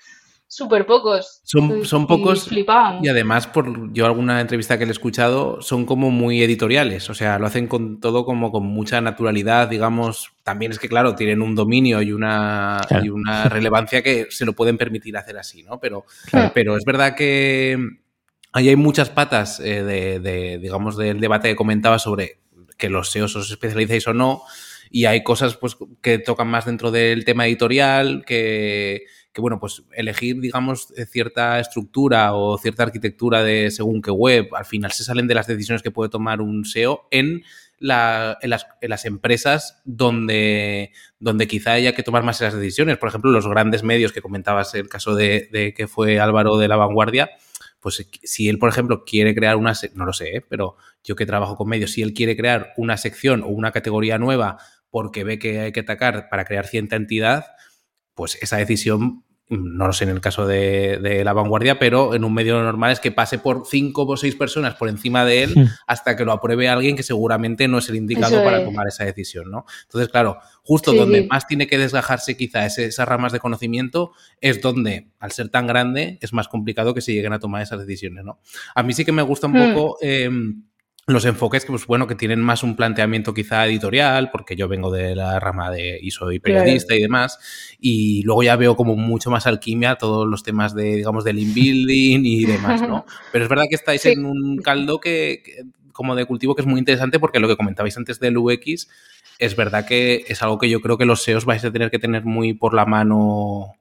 [0.50, 1.40] súper pocos.
[1.44, 2.66] Son, son pocos y,
[3.02, 7.14] y, además, por yo alguna entrevista que le he escuchado, son como muy editoriales, o
[7.14, 10.32] sea, lo hacen con todo como con mucha naturalidad, digamos.
[10.42, 14.52] También es que, claro, tienen un dominio y una, y una relevancia que se lo
[14.52, 15.78] pueden permitir hacer así, ¿no?
[15.78, 16.04] Pero,
[16.52, 17.78] pero es verdad que
[18.52, 22.40] ahí hay muchas patas eh, de, de, digamos, del debate que comentaba sobre
[22.76, 24.42] que los SEOs os especializáis o no,
[24.90, 29.82] y hay cosas pues, que tocan más dentro del tema editorial, que que bueno, pues
[29.92, 35.04] elegir, digamos, eh, cierta estructura o cierta arquitectura de según qué web, al final se
[35.04, 37.42] salen de las decisiones que puede tomar un SEO en,
[37.78, 42.98] la, en, las, empresas donde, donde quizá haya que tomar más esas decisiones.
[42.98, 46.76] Por ejemplo, los grandes medios que comentabas, el caso de, que fue Álvaro de la
[46.76, 47.30] Vanguardia,
[47.78, 50.44] pues si él, por ejemplo, quiere crear una, no lo sé, ¿eh?
[50.46, 54.18] pero yo que trabajo con medios, si él quiere crear una sección o una categoría
[54.18, 54.58] nueva
[54.90, 57.46] porque ve que hay que atacar para crear cierta entidad,
[58.14, 62.32] pues esa decisión, no lo sé en el caso de, la vanguardia, pero en un
[62.32, 65.66] medio normal es que pase por cinco o seis personas por encima de él hmm.
[65.86, 69.50] hasta que lo apruebe alguien que seguramente no es el indicado para tomar esa decisión,
[69.50, 69.64] ¿no?
[69.82, 75.08] Entonces, claro, justo donde más tiene que desgajarse quizá esas ramas de conocimiento es donde,
[75.18, 78.40] al ser tan grande, es más complicado que se lleguen a tomar esas decisiones, ¿no?
[78.74, 79.74] A mí sí que me gusta un hmm.
[79.74, 79.98] poco...
[80.00, 80.64] Em,
[81.12, 84.90] los enfoques que, pues bueno, que tienen más un planteamiento quizá editorial, porque yo vengo
[84.90, 87.38] de la rama de y soy periodista y demás,
[87.78, 92.24] y luego ya veo como mucho más alquimia todos los temas de, digamos, del inbuilding
[92.24, 93.04] y demás, ¿no?
[93.32, 95.42] Pero es verdad que estáis en un caldo que,
[95.92, 98.88] como de cultivo que es muy interesante porque lo que comentabais antes del UX
[99.38, 101.98] es verdad que es algo que yo creo que los SEOs vais a tener que
[101.98, 103.74] tener muy por la mano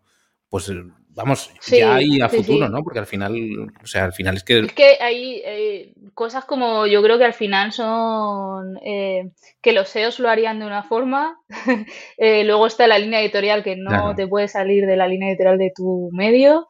[0.50, 0.72] pues
[1.20, 2.82] vamos, ya y a futuro, ¿no?
[2.82, 3.36] Porque al final,
[3.84, 4.60] o sea, al final es que...
[4.60, 9.90] Es que hay eh, cosas como yo creo que al final son eh, que los
[9.90, 11.38] SEOs lo harían de una forma,
[12.18, 15.58] eh, luego está la línea editorial que no te puede salir de la línea editorial
[15.58, 16.68] de tu medio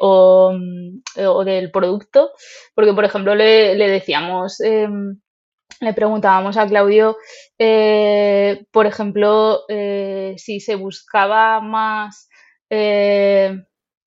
[0.00, 0.52] o,
[1.16, 2.30] o, del producto,
[2.74, 5.18] porque por ejemplo le, le decíamos em,
[5.80, 7.16] le preguntábamos a Claudio,
[8.70, 9.60] por ejemplo,
[10.36, 12.29] si se buscaba más
[12.70, 13.64] eh,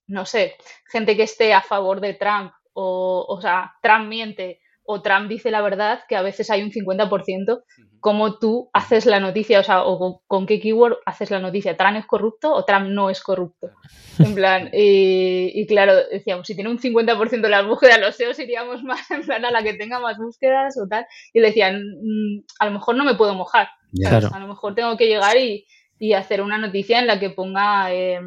[0.08, 0.56] no sé,
[0.90, 5.50] gente que esté a favor de Trump o, o sea, Trump miente o Trump dice
[5.50, 7.62] la verdad, que a veces hay un 50%,
[8.00, 11.96] cómo tú haces la noticia, o sea, o con, qué keyword haces la noticia, ¿Trump
[11.96, 13.70] es corrupto o Trump no es corrupto?
[14.18, 18.82] En plan, y, claro, decíamos, si tiene un 50% de las búsquedas, los SEOs iríamos
[18.82, 22.44] más en plan a la que tenga más búsquedas o tal, y le decían, mm,
[22.60, 23.68] a lo mejor no me puedo mojar,
[24.06, 25.64] a lo mejor tengo que llegar y,
[25.98, 27.92] y, hacer una noticia en la que ponga...
[27.92, 28.20] Eh,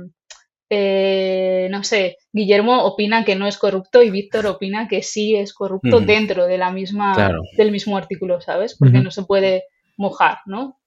[0.70, 5.54] eh, no sé, Guillermo opina que no es corrupto y Víctor opina que sí es
[5.54, 7.16] corrupto dentro de la misma,
[7.58, 8.76] del mismo artículo, ¿sabes?
[8.78, 9.64] Porque no se puede
[9.96, 10.80] mojar, ¿no?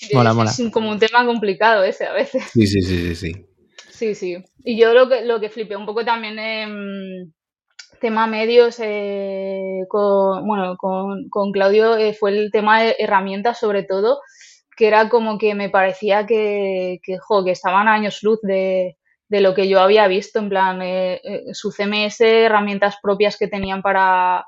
[0.00, 2.44] es, como un tema complicado ese a veces.
[2.52, 3.46] Sí, sí, sí, sí, sí.
[3.90, 4.44] Sí, sí.
[4.64, 7.32] Y yo lo que, lo que flipé un poco también en
[8.00, 13.82] tema medios eh, con, bueno, con, con Claudio eh, fue el tema de herramientas sobre
[13.82, 14.20] todo
[14.76, 18.96] que era como que me parecía que, que, que estaban a años luz de,
[19.28, 23.48] de, lo que yo había visto, en plan, eh, eh, su CMS, herramientas propias que
[23.48, 24.46] tenían para,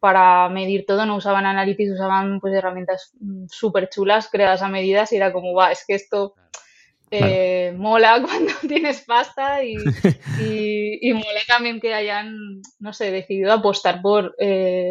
[0.00, 5.12] para medir todo, no usaban Analytics, usaban pues herramientas mm, súper chulas, creadas a medidas,
[5.12, 6.34] y era como, va, es que esto
[7.10, 9.76] eh, mola cuando tienes pasta y,
[10.40, 14.34] y, mola también que hayan, no sé, decidido apostar por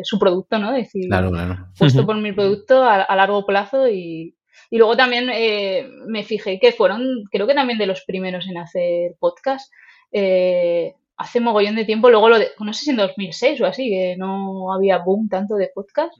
[0.03, 0.71] su producto, ¿no?
[0.71, 1.67] Decir, claro, claro.
[1.77, 4.35] puesto por mi producto a, a largo plazo y,
[4.71, 8.57] y luego también eh, me fijé que fueron, creo que también de los primeros en
[8.57, 9.71] hacer podcast.
[10.11, 13.89] eh, hace mogollón de tiempo, luego lo de, no sé si en 2006 o así,
[13.91, 16.13] que no había boom tanto de podcast,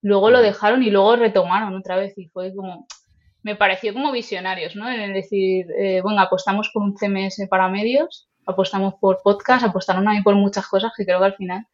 [0.00, 2.86] luego lo dejaron y luego retomaron otra vez y fue como,
[3.42, 4.90] me pareció como visionarios, ¿no?
[4.90, 10.12] En decir, eh, bueno, apostamos por un CMS para medios, apostamos por podcast, apostaron a
[10.12, 11.66] mí por muchas cosas que creo que al final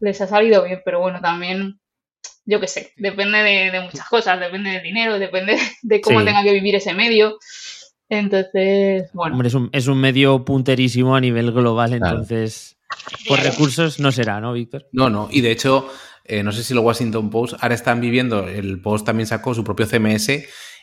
[0.00, 1.80] les ha salido bien, pero bueno, también,
[2.50, 6.52] yo qué sé, depende de, muchas cosas, depende del dinero, depende de cómo tenga que
[6.52, 7.38] vivir ese medio.
[8.08, 9.36] Entonces, bueno.
[9.36, 12.76] Hombre, es un, medio punterísimo a nivel global, entonces,
[13.28, 14.88] por recursos no será, ¿no, Víctor?
[14.90, 15.88] No, no, y de hecho,
[16.24, 19.62] eh, no sé si lo Washington Post, ahora están viviendo, el Post también sacó su
[19.62, 20.28] propio CMS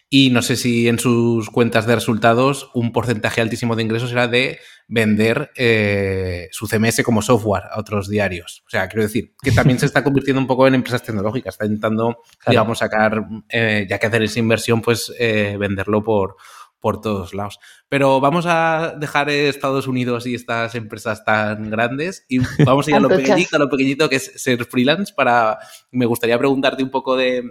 [0.10, 4.28] y no sé si en sus cuentas de resultados un porcentaje altísimo de ingresos era
[4.28, 8.64] de vender eh, su CMS como software a otros diarios.
[8.66, 11.56] O sea, quiero decir que también se está convirtiendo un poco en empresas tecnológicas.
[11.56, 16.38] Está intentando, digamos, sacar, eh, ya que hacer esa inversión, pues eh, venderlo por,
[16.80, 17.60] por todos lados.
[17.90, 22.96] Pero vamos a dejar Estados Unidos y estas empresas tan grandes y vamos a ir
[22.96, 25.58] a lo pequeñito, a lo pequeñito que es ser freelance para...
[25.92, 27.44] Me gustaría preguntarte un poco de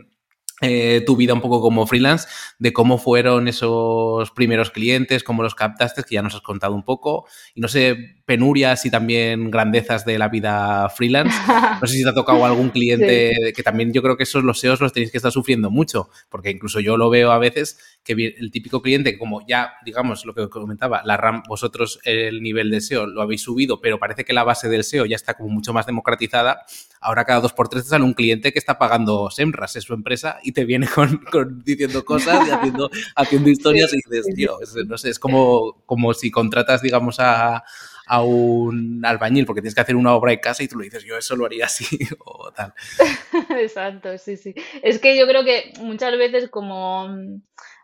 [0.62, 2.28] eh, tu vida un poco como freelance,
[2.58, 6.84] de cómo fueron esos primeros clientes, cómo los captaste, que ya nos has contado un
[6.84, 11.36] poco, y no sé, penurias y también grandezas de la vida freelance.
[11.80, 14.58] No sé si te ha tocado algún cliente, que también yo creo que esos los
[14.60, 18.12] SEOs los tenéis que estar sufriendo mucho, porque incluso yo lo veo a veces que
[18.38, 22.70] el típico cliente, que como ya, digamos, lo que comentaba, la RAM, vosotros el nivel
[22.70, 25.50] de SEO lo habéis subido, pero parece que la base del SEO ya está como
[25.50, 26.64] mucho más democratizada,
[27.00, 29.92] ahora cada dos por tres te sale un cliente que está pagando SEMRAS, es su
[29.92, 34.96] empresa, y te viene con, diciendo cosas y haciendo, haciendo historias y dices, tío, no
[34.96, 37.64] sé, es como, como si contratas, digamos, a,
[38.06, 41.04] a un albañil porque tienes que hacer una obra de casa y tú lo dices,
[41.04, 42.72] yo eso lo haría así o tal.
[43.60, 44.54] Exacto, sí, sí.
[44.82, 47.08] Es que yo creo que muchas veces como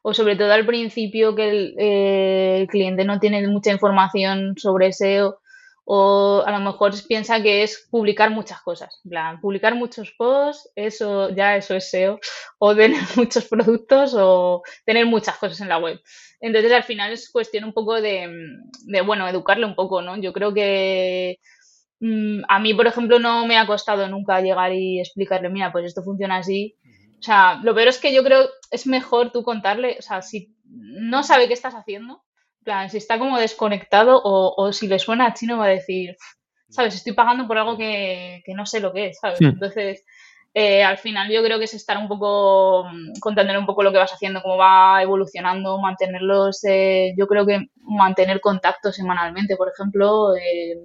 [0.04, 4.92] o sobre todo al principio que el, eh, el, cliente no tiene mucha información sobre
[4.92, 5.38] SEO
[5.84, 10.70] o a lo mejor piensa que es publicar muchas cosas, en plan, publicar muchos posts,
[10.76, 12.20] eso ya eso es SEO,
[12.58, 16.00] o tener muchos productos o tener muchas cosas en la web.
[16.40, 18.28] Entonces al final es cuestión un poco de,
[18.84, 20.16] de bueno, educarle un poco, ¿no?
[20.16, 21.38] Yo creo que
[22.00, 25.86] mm, a mí, por ejemplo, no me ha costado nunca llegar y explicarle, mira, pues
[25.86, 26.76] esto funciona así,
[27.22, 30.56] o sea, lo peor es que yo creo es mejor tú contarle, o sea, si
[30.64, 32.24] no sabe qué estás haciendo,
[32.62, 36.16] plan, si está como desconectado o, si le suena a chino va a decir,
[36.68, 36.94] ¿sabes?
[36.94, 39.40] Estoy pagando por algo que, no sé lo que es, ¿sabes?
[39.40, 40.04] Entonces,
[40.54, 43.92] eh, al final yo creo que es estar un poco, mm, contándole un poco lo
[43.92, 49.70] que vas haciendo, cómo va evolucionando, mantenerlos, eh, yo creo que mantener contacto semanalmente, por
[49.70, 50.76] ejemplo, eh,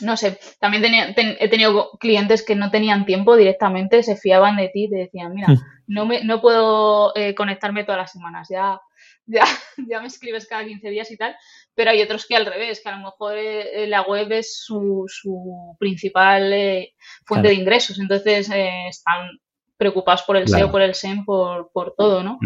[0.00, 4.88] no sé, también he tenido clientes que no tenían tiempo directamente, se fiaban de ti,
[4.88, 5.48] te decían, mira,
[5.86, 8.80] no, me, no puedo eh, conectarme todas las semanas, ya,
[9.28, 9.44] ya,
[9.88, 11.36] ya me escribes cada 15 días y tal,
[11.74, 15.04] pero hay otros que al revés, que a lo mejor eh, la web es su,
[15.06, 19.38] su principal eh, fuente de ingresos, entonces están
[19.76, 22.40] preocupados por el SEO, por el SEM, por, por todo, ¿no?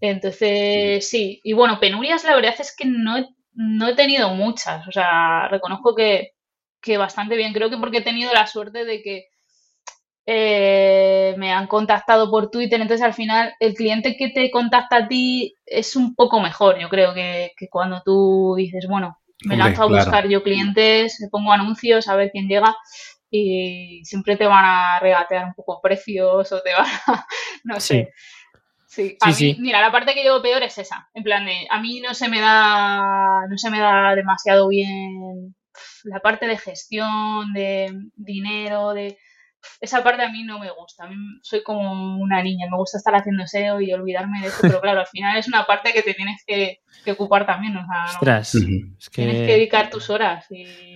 [0.00, 3.16] Entonces, sí, y bueno, penurias la verdad es que no
[3.58, 6.36] no he tenido muchas, o sea, reconozco que
[6.86, 7.52] que bastante bien.
[7.52, 9.26] Creo que porque he tenido la suerte de que
[10.28, 15.08] eh, me han contactado por Twitter, entonces al final el cliente que te contacta a
[15.08, 19.86] ti es un poco mejor, yo creo, que, cuando tú dices, bueno, me lanzo a
[19.86, 22.76] buscar yo clientes, pongo anuncios, a ver quién llega
[23.30, 27.26] y siempre te van a regatear un poco precios o te van a,
[27.64, 28.10] no sé.
[28.88, 29.16] Sí.
[29.20, 32.00] a mí, mira, la parte que llevo peor es esa, en plan de, a mí
[32.00, 35.54] no se me da, no se me da demasiado bien
[36.04, 39.18] la parte de gestión, de dinero, de
[39.80, 41.04] esa parte a mí no me gusta.
[41.04, 44.58] A mí soy como una niña, me gusta estar haciendo SEO y olvidarme de eso,
[44.62, 47.76] pero claro, al final es una parte que te tienes que, ocupar también.
[47.76, 50.46] O sea, tienes que dedicar tus horas.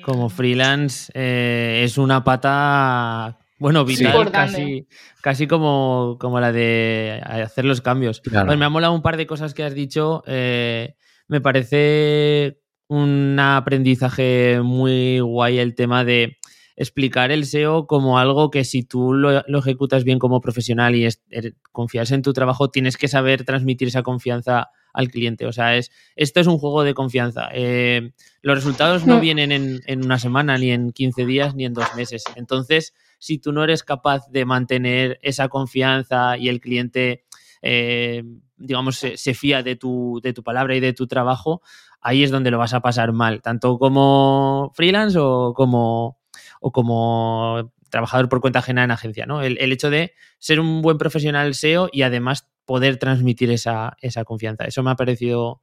[0.05, 4.87] Como freelance eh, es una pata, bueno, vital, casi,
[5.23, 8.21] casi como, como la de hacer los cambios.
[8.21, 10.23] Pues me ha molado un par de cosas que has dicho.
[10.27, 10.95] Eh,
[11.29, 12.59] me parece
[12.89, 16.40] un aprendizaje muy guay el tema de
[16.81, 21.55] explicar el SEO como algo que si tú lo, ejecutas bien como profesional y er,
[21.73, 25.45] confías en tu trabajo, tienes que saber transmitir esa confianza al cliente.
[25.45, 27.51] O sea, es, esto es un juego de confianza.
[27.53, 31.95] Eh, los resultados no vienen en, una semana, ni en 15 días, ni en dos
[31.97, 32.25] meses.
[32.35, 37.25] Entonces, si tú no eres capaz de mantener esa confianza y el cliente,
[37.61, 38.25] eh,
[38.57, 41.61] digamos, se, se, fía de tu, de tu palabra y de tu trabajo,
[42.01, 46.20] ahí es donde lo vas a pasar mal, tanto como freelance o como,
[46.61, 49.43] o como trabajador por cuenta ajena en agencia, ¿no?
[49.43, 54.65] El, hecho de ser un buen profesional SEO y además poder transmitir esa, confianza.
[54.65, 55.63] Eso me ha parecido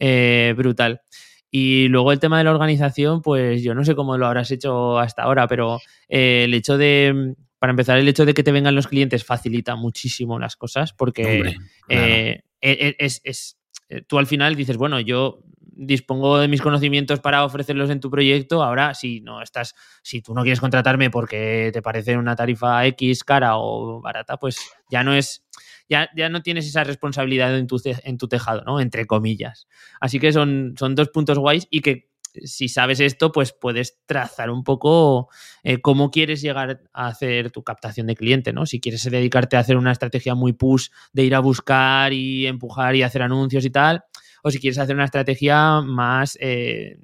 [0.00, 1.02] eh, brutal.
[1.50, 4.98] Y luego el tema de la organización, pues yo no sé cómo lo habrás hecho
[4.98, 5.78] hasta ahora, pero
[6.08, 9.76] eh, el hecho de, para empezar, el hecho de que te vengan los clientes facilita
[9.76, 11.54] muchísimo las cosas porque
[11.88, 13.58] eh, e, e, es, es,
[14.06, 15.40] tú al final dices, bueno, yo
[15.78, 18.62] dispongo de mis conocimientos para ofrecerlos en tu proyecto.
[18.62, 23.24] Ahora, si no estás, si tú no quieres contratarme porque te parece una tarifa X
[23.24, 24.58] cara o barata, pues
[24.90, 25.46] ya no es,
[25.88, 28.80] ya, ya no tienes esa responsabilidad en tu, en tu tejado, ¿no?
[28.80, 29.68] Entre comillas.
[30.00, 32.08] Así que son, son dos puntos guays y que
[32.44, 35.28] si sabes esto, pues puedes trazar un poco
[35.62, 38.66] eh, cómo quieres llegar a hacer tu captación de cliente, ¿no?
[38.66, 42.94] Si quieres dedicarte a hacer una estrategia muy push de ir a buscar y empujar
[42.96, 44.04] y hacer anuncios y tal,
[44.42, 46.98] o si quieres hacer una estrategia más, eh,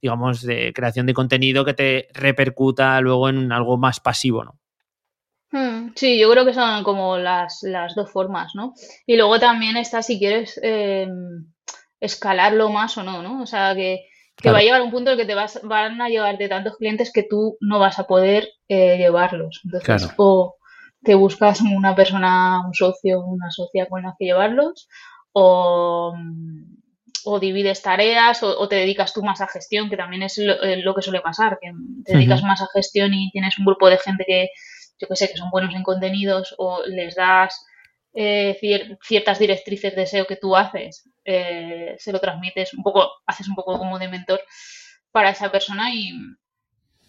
[0.00, 4.60] digamos, de creación de contenido que te repercuta luego en algo más pasivo, ¿no?
[5.52, 8.74] Hmm, sí, yo creo que son como las, las dos formas, ¿no?
[9.06, 11.52] Y luego también está si quieres em,
[11.98, 13.42] escalarlo más o no, ¿no?
[13.42, 14.06] O sea, que,
[14.46, 17.12] va a llegar un punto en el que te vas, van a llevarte tantos clientes
[17.12, 19.60] que tú no vas a poder eh, llevarlos.
[19.64, 20.56] Entonces, o
[21.02, 24.88] te buscas una persona, un socio, una socia con la que llevarlos,
[25.32, 26.14] o,
[27.24, 30.82] o divides tareas o, te dedicas tú más a gestión, que también es lo, eh,
[30.94, 31.72] que suele pasar, que
[32.04, 34.50] te dedicas más a gestión y tienes un grupo de gente que,
[34.98, 37.64] yo que sé, que son buenos en contenidos o les das
[38.14, 38.58] eh,
[39.02, 43.54] ciertas directrices de SEO que tú haces, eh, se lo transmites un poco, haces un
[43.54, 44.40] poco como de mentor
[45.12, 46.12] para esa persona y,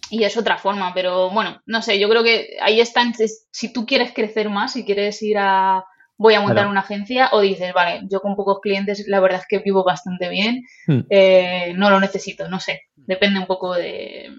[0.09, 3.85] y es otra forma, pero bueno, no sé, yo creo que ahí están, si tú
[3.85, 5.83] quieres crecer más, si quieres ir a
[6.21, 9.47] voy a montar una agencia o dices, vale, yo con pocos clientes la verdad es
[9.49, 10.99] que vivo bastante bien, hmm.
[11.09, 14.29] eh, no lo necesito, no sé, depende un poco de...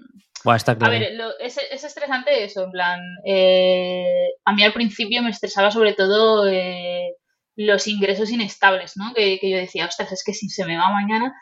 [0.85, 1.11] A ver,
[1.41, 7.15] es, estresante eso, en plan, eh, a mí al principio me estresaba sobre todo eh,
[7.57, 9.13] los ingresos inestables, ¿no?
[9.13, 11.33] Que, que, yo decía, ostras, es que si se me va mañana,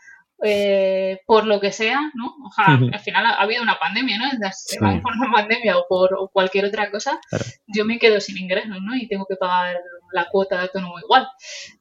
[0.44, 2.36] eh, por lo que sea, ¿no?
[2.46, 4.26] O sea, al final ha, habido una pandemia, ¿no?
[4.32, 7.20] Entonces, por una pandemia o por cualquier otra cosa,
[7.68, 8.96] yo me quedo sin ingresos, ¿no?
[8.96, 9.80] Y tengo que pagar
[10.12, 11.28] la cuota de autónomo igual.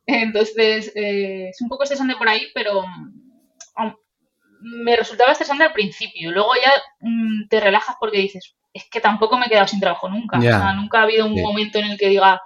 [0.07, 3.95] Entonces, eh, es un poco estresante por ahí, pero um,
[4.61, 6.31] me resultaba estresante al principio.
[6.31, 10.09] Luego ya mm, te relajas porque dices, es que tampoco me he quedado sin trabajo
[10.09, 10.39] nunca.
[10.39, 12.41] O sea, nunca ha habido un momento en el que diga,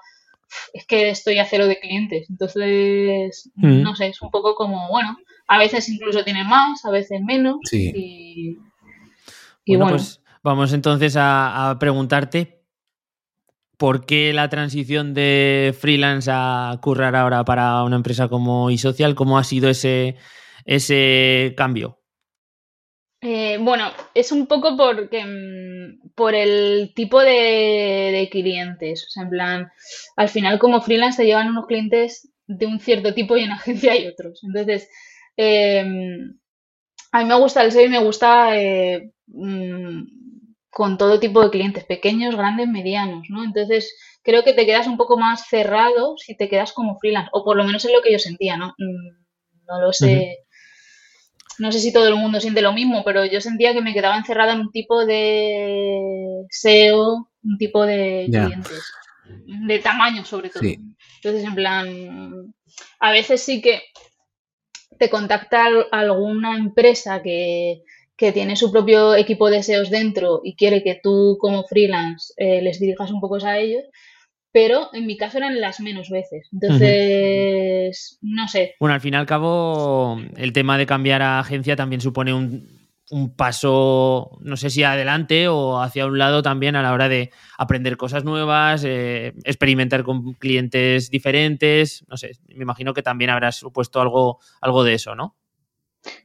[0.73, 2.31] es que estoy a cero de clientes.
[2.31, 5.17] Entonces, no sé, es un poco como, bueno,
[5.47, 7.57] a veces incluso tiene más, a veces menos.
[7.73, 8.57] Y,
[9.67, 12.63] bueno, pues vamos entonces a, preguntarte
[13.77, 19.39] por qué la transición de freelance a currar ahora para una empresa como eSocial, cómo
[19.39, 20.17] ha sido ese,
[20.65, 21.99] ese cambio.
[23.21, 29.07] Eh, bueno, es un poco porque mm, por el tipo de, de, clientes.
[29.07, 29.73] O sea, en plan,
[30.17, 33.93] al final como freelance te llevan unos clientes de un cierto tipo y en agencia
[33.93, 34.43] hay otros.
[34.45, 34.91] Entonces,
[35.37, 36.39] Em,
[37.13, 40.03] a mí me gusta el SEO y me gusta eh, mm,
[40.71, 43.45] con todo tipo de clientes, pequeños, grandes, medianos, ¿no?
[43.45, 47.45] Entonces, creo que te quedas un poco más cerrado si te quedas como freelance, o
[47.45, 48.75] por lo menos es lo que yo sentía, ¿no?
[48.79, 49.25] Mm,
[49.67, 50.39] no lo sé.
[51.59, 54.17] No sé si todo el mundo siente lo mismo, pero yo sentía que me quedaba
[54.17, 58.93] encerrada en un tipo de SEO, un tipo de clientes,
[59.47, 60.65] de tamaño sobre todo.
[60.65, 62.55] Entonces, en plan,
[62.99, 63.83] a veces sí que
[64.99, 67.83] te contacta alguna empresa que,
[68.17, 72.81] tiene su propio equipo de SEOs dentro y quiere que tú como freelance eh, les
[72.81, 73.83] dirijas un poco a ellos,
[74.51, 76.49] pero en mi caso eran las menos veces.
[76.51, 78.77] Entonces, no sé.
[78.81, 82.84] Bueno, al fin y al cabo, el tema de cambiar a agencia también supone un,
[83.15, 87.31] un paso, no sé si adelante o hacia un lado también a la hora de
[87.57, 93.55] aprender cosas nuevas, eh, experimentar con clientes diferentes, no sé, me imagino que también habrás
[93.55, 95.37] supuesto algo, algo de eso, ¿no?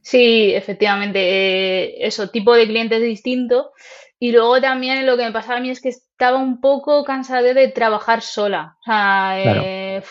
[0.02, 3.70] Sí, efectivamente, eh, eso, tipo de clientes distinto.
[4.18, 7.54] Y luego también lo que me pasaba a mí es que estaba un poco cansada
[7.54, 8.76] de trabajar sola.
[8.80, 10.02] O sea, eh,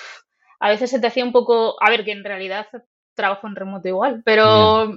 [0.61, 2.67] a veces se te hacía un poco, a ver, que en realidad
[3.15, 4.93] trabajo en remoto igual, pero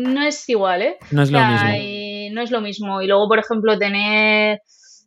[0.00, 0.96] no es igual, ¿eh?
[1.10, 1.68] No es lo mismo.
[2.32, 3.02] no es lo mismo.
[3.02, 4.60] Y luego, por ejemplo, tener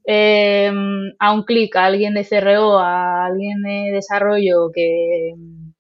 [0.06, 0.72] eh,
[1.20, 5.34] a un clic a alguien de CRO, a alguien de desarrollo que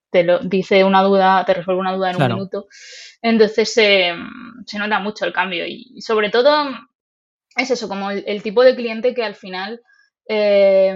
[0.10, 2.68] te lo, dice una duda, te resuelve una duda en un minuto.
[3.22, 4.14] Entonces se
[4.78, 5.66] nota mucho el cambio.
[5.68, 6.70] Y sobre todo
[7.58, 9.82] es eso, como el, tipo de cliente que al final,
[10.30, 10.95] eh,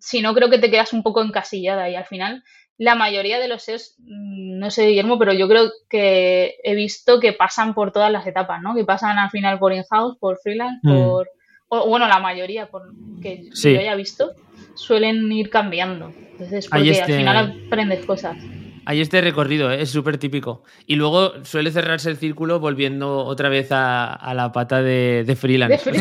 [0.00, 2.42] si no creo que te quedas un poco encasillada y al final
[2.78, 7.18] la mayoría de los SEOs, mm, no sé Guillermo, pero yo creo que he visto
[7.20, 8.74] que pasan por todas las etapas, ¿no?
[8.74, 10.94] Que pasan al final por in-house, por freelance, mm.
[10.94, 11.28] por...
[11.70, 14.32] O, bueno, la mayoría, por que yo haya visto,
[14.74, 16.14] suelen ir cambiando.
[16.32, 18.38] Entonces, porque al este final aprendes cosas.
[18.88, 19.82] Hay este recorrido, ¿eh?
[19.82, 20.62] es súper típico.
[20.86, 25.92] Y luego suele cerrarse el círculo volviendo otra vez a, la pata de, freelance.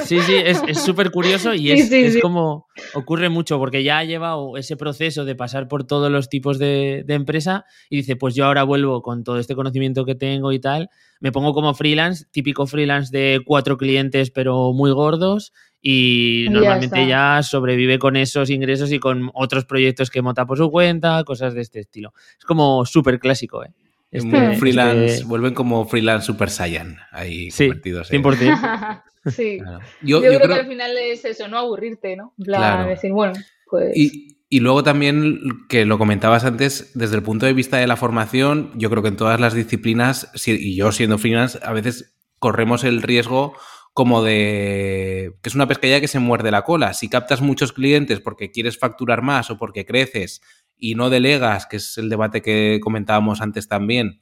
[0.00, 4.78] sí, sí, es súper curioso y es, como ocurre mucho porque ya ha llevado ese
[4.78, 8.62] proceso de pasar por todos los tipos de, de empresa y dice, pues yo ahora
[8.62, 10.88] vuelvo con todo este conocimiento que tengo y tal,
[11.20, 17.42] me pongo como freelance, típico freelance de cuatro clientes pero muy gordos y normalmente ya,
[17.42, 21.60] sobrevive con esos ingresos y con otros proyectos que monta por su cuenta, cosas de
[21.60, 22.12] este estilo.
[22.38, 23.72] Es como súper clásico, ¿eh?
[24.10, 28.10] Este, freelance, este vuelven como freelance Super Saiyan ahí sí, convertidos.
[28.10, 29.02] 100%.
[29.26, 29.58] sí.
[30.00, 32.32] Yo, creo, que al final es eso, no aburrirte, ¿no?
[32.36, 33.34] Decir, bueno,
[33.68, 33.96] pues...
[33.96, 37.96] Y, y luego también, que lo comentabas antes, desde el punto de vista de la
[37.96, 42.84] formación, yo creo que en todas las disciplinas, y yo siendo freelance, a veces corremos
[42.84, 43.54] el riesgo
[43.96, 46.92] como de que es una pescadilla que se muerde la cola.
[46.92, 50.42] Si captas muchos clientes porque quieres facturar más o porque creces
[50.76, 54.20] y no delegas, que es el debate que comentábamos antes también,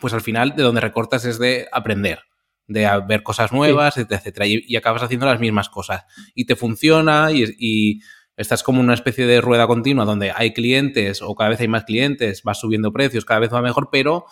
[0.00, 2.20] pues al final de donde recortas es de aprender,
[2.66, 6.04] de ver cosas nuevas, etcétera, y, acabas haciendo las mismas cosas.
[6.34, 8.00] Y te funciona y, y
[8.38, 11.84] estás como una especie de rueda continua donde hay clientes o cada vez hay más
[11.84, 14.24] clientes, vas subiendo precios, cada vez va mejor, pero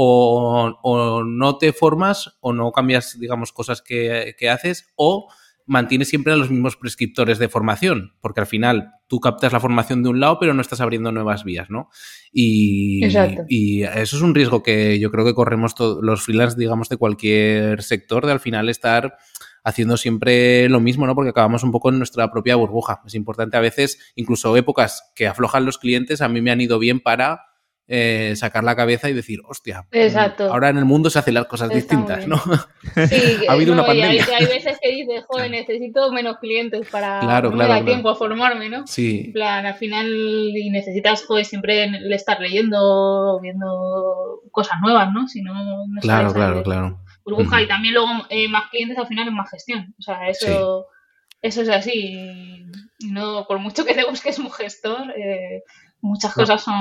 [0.00, 5.28] o, no te formas o no cambias, digamos, cosas que, haces o
[5.66, 10.04] mantienes siempre a los mismos prescriptores de formación, porque al final tú captas la formación
[10.04, 11.90] de un lado, pero no estás abriendo nuevas vías, ¿no?
[12.32, 13.04] Y,
[13.48, 16.96] y eso es un riesgo que yo creo que corremos todos los freelance, digamos, de
[16.96, 19.18] cualquier sector, de al final estar
[19.64, 21.16] haciendo siempre lo mismo, ¿no?
[21.16, 23.02] Porque acabamos un poco en nuestra propia burbuja.
[23.04, 26.78] Es importante a veces, incluso épocas que aflojan los clientes, a mí me han ido
[26.78, 27.47] bien para
[27.90, 31.46] eh, sacar la cabeza y decir, hostia, mm, ahora en el mundo se hacen las
[31.46, 32.36] cosas distintas, ¿no?
[32.36, 34.26] Sí, ha habido una pandemia.
[34.36, 38.86] Hay, veces que dices, joder, necesito menos clientes para claro, no tiempo a formarme, ¿no?
[38.86, 39.22] Sí.
[39.28, 45.26] En plan, al final y necesitas, joder, siempre estar leyendo, viendo cosas nuevas, ¿no?
[45.26, 47.00] Si no, Claro, claro, claro.
[47.24, 49.94] Burbuja y también luego eh, más clientes al final es más gestión.
[49.98, 50.86] O sea, eso,
[51.40, 52.66] eso es así.
[53.10, 55.62] No, por mucho que te busques un gestor, eh,
[56.00, 56.74] muchas cosas son...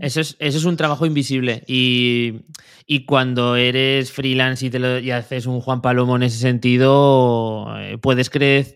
[0.00, 2.44] Eso es, eso es un trabajo invisible y,
[3.06, 7.98] cuando eres freelance y, te lo, y haces un Juan Palomo en ese sentido, eh,
[7.98, 8.30] puedes,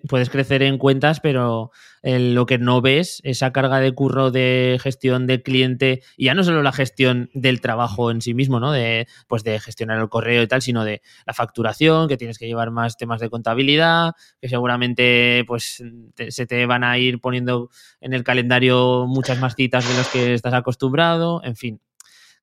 [0.09, 1.72] puedes crecer en cuentas, pero
[2.05, 6.44] lo que no ves, esa carga de curro de gestión de cliente, y ya no
[6.44, 8.72] solo la gestión del trabajo en sí mismo, ¿no?
[8.72, 12.46] De, pues de gestionar el correo y tal, sino de la facturación, que tienes que
[12.46, 15.82] llevar más temas de contabilidad, que seguramente pues
[16.28, 20.34] se te van a ir poniendo en el calendario muchas más citas de las que
[20.34, 21.80] estás acostumbrado, en fin,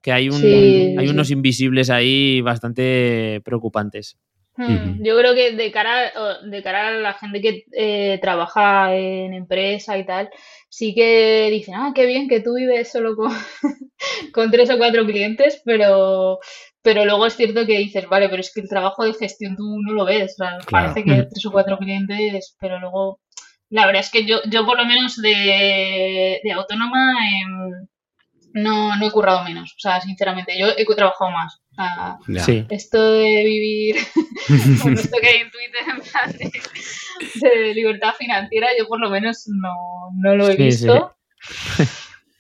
[0.02, 4.18] que hay, un, hay unos invisibles ahí bastante preocupantes.
[4.68, 6.12] Hmm, yo creo que de cara,
[6.44, 10.30] de cara a la gente que eh, trabaja en empresa y tal,
[10.70, 13.32] sí que dicen, ah, qué bien que tú vives solo con,
[14.34, 16.40] con tres o cuatro clientes, pero,
[16.82, 19.64] pero luego es cierto que dices, vale, pero es que el trabajo de gestión tú
[19.82, 20.36] no lo ves.
[20.70, 23.20] Parece que tres o cuatro clientes, pero luego,
[23.70, 27.88] la verdad es que yo, yo por lo menos de, de autónoma em,
[28.54, 29.72] no, no he currado menos.
[29.72, 31.62] O sea, sinceramente, yo he trabajado más.
[32.70, 33.96] Esto de vivir
[34.84, 36.52] con esto que hay en Twitter en plan
[37.42, 41.16] de, libertad financiera, yo por lo menos no, lo he visto.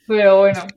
[0.08, 0.68] Pero bueno.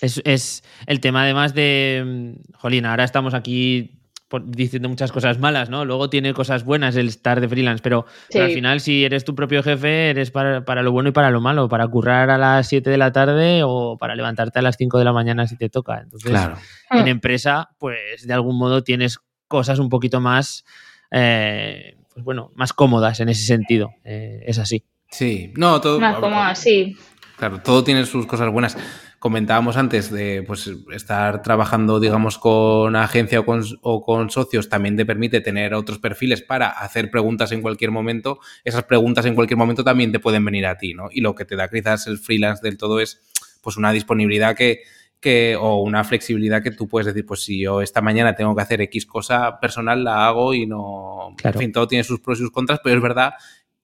[0.00, 4.01] Es, es, el tema además de, Jolín, ahora estamos aquí
[4.44, 5.84] diciendo muchas cosas malas, ¿no?
[5.84, 9.62] Luego tiene cosas buenas el estar de freelance, pero, al final si eres tu propio
[9.62, 12.88] jefe, eres para, para, lo bueno y para lo malo, para currar a las 7
[12.88, 16.00] de la tarde o para levantarte a las 5 de la mañana si te toca.
[16.00, 16.56] Entonces, claro.
[16.90, 19.18] en empresa, pues de algún modo tienes
[19.48, 20.64] cosas un poquito más,
[21.10, 23.90] eh, pues bueno, más cómodas en ese sentido.
[24.04, 24.84] Eh, es así.
[25.10, 26.00] Sí, no, todo...
[26.00, 26.96] Más cómodas, sí.
[27.42, 28.76] Claro, todo tiene sus cosas buenas
[29.18, 35.40] comentábamos antes de pues, estar trabajando, digamos, con agencia o con, socios, también te permite
[35.40, 38.38] tener otros perfiles para hacer preguntas en cualquier momento.
[38.62, 41.08] Esas preguntas en cualquier momento también te pueden venir a ti, ¿no?
[41.10, 43.20] Y lo que te da quizás el freelance del todo es
[43.60, 44.82] pues una disponibilidad que,
[45.18, 48.62] que, o una flexibilidad que tú puedes decir, pues si yo esta mañana tengo que
[48.62, 51.34] hacer X cosa personal, la hago y no...
[51.42, 53.32] En fin, todo tiene sus pros y sus contras, pero es verdad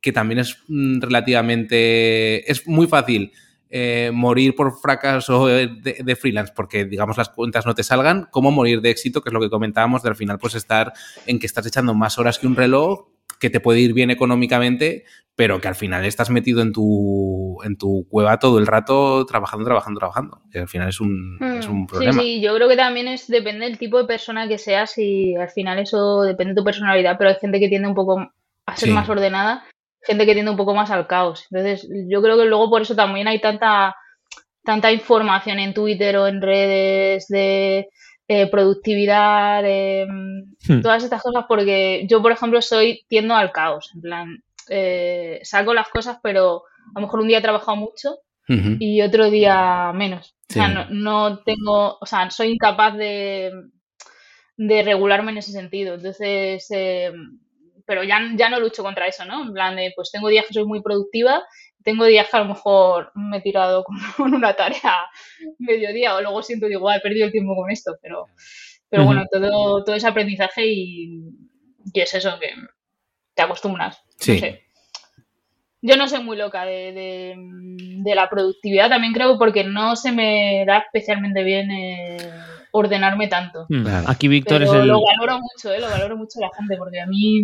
[0.00, 2.48] que también es mm, relativamente...
[2.48, 3.32] Es muy fácil
[3.70, 8.80] eh, morir por fracaso de, freelance porque, digamos, las cuentas no te salgan, como morir
[8.80, 10.92] de éxito, que es lo que comentábamos, de al final, pues estar
[11.26, 13.08] en que estás echando más horas que un reloj,
[13.38, 15.04] que te puede ir bien económicamente,
[15.36, 19.64] pero que al final estás metido en tu, en tu cueva todo el rato trabajando,
[19.64, 20.42] trabajando, trabajando.
[20.50, 21.86] Que al final es un, hmm.
[21.86, 22.12] problema.
[22.14, 25.36] Sí, sí, yo creo que también es depende del tipo de persona que seas y
[25.36, 28.32] al final eso depende de tu personalidad, pero hay gente que tiende un poco
[28.66, 29.64] a ser más ordenada
[30.02, 31.46] gente que tiende un poco más al caos.
[31.50, 33.96] Entonces, yo creo que luego por eso también hay tanta
[34.68, 37.88] tanta información en Twitter o en redes de
[38.28, 40.82] eh, productividad, hmm.
[40.82, 43.90] todas estas cosas, porque yo, por ejemplo, soy tiendo al caos.
[43.94, 48.18] En plan, eh, saco las cosas, pero a lo mejor un día he trabajado mucho
[48.78, 50.34] y otro día menos.
[50.50, 53.50] O sea, no, no, tengo, o sea, soy incapaz de,
[54.58, 55.94] de regularme en ese sentido.
[55.94, 57.12] Entonces, eh,
[57.88, 59.42] pero ya, ya no lucho contra eso, ¿no?
[59.42, 61.42] En plan de, pues tengo días que soy muy productiva,
[61.82, 63.82] tengo días que a lo mejor me he tirado
[64.16, 64.94] con una tarea
[65.58, 68.26] mediodía o luego siento, digo, he perdido el tiempo con esto, pero,
[68.90, 71.22] pero bueno, todo, todo es aprendizaje y,
[71.94, 72.50] y, es eso, que
[73.32, 74.04] te acostumbras.
[74.18, 74.38] Sí.
[75.80, 80.64] Yo no soy muy loca de, de, la productividad, también creo porque no se me
[80.66, 82.18] da especialmente bien eh,
[82.72, 83.66] ordenarme tanto.
[83.68, 83.86] Hmm.
[84.06, 84.88] Aquí Víctor es el...
[84.88, 87.42] Lo valoro mucho, eh, lo valoro mucho la gente, porque a mí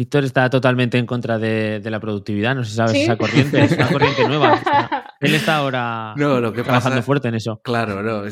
[0.00, 3.72] Víctor está totalmente en contra de, la productividad, no sé si sabes esa corriente, es
[3.72, 4.58] una corriente nueva.
[5.20, 7.60] Él está ahora trabajando fuerte en eso.
[7.62, 8.22] Claro, no,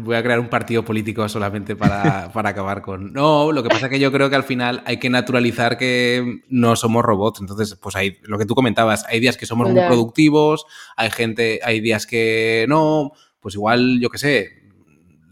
[0.00, 3.12] voy a crear un partido político solamente para, acabar con...
[3.12, 6.40] No, lo que pasa es que yo creo que al final hay que naturalizar que
[6.48, 9.82] no somos robots, entonces pues hay lo que tú comentabas, hay días que somos muy
[9.82, 10.64] productivos,
[10.96, 14.59] hay gente, hay días que no, pues igual, yo qué sé,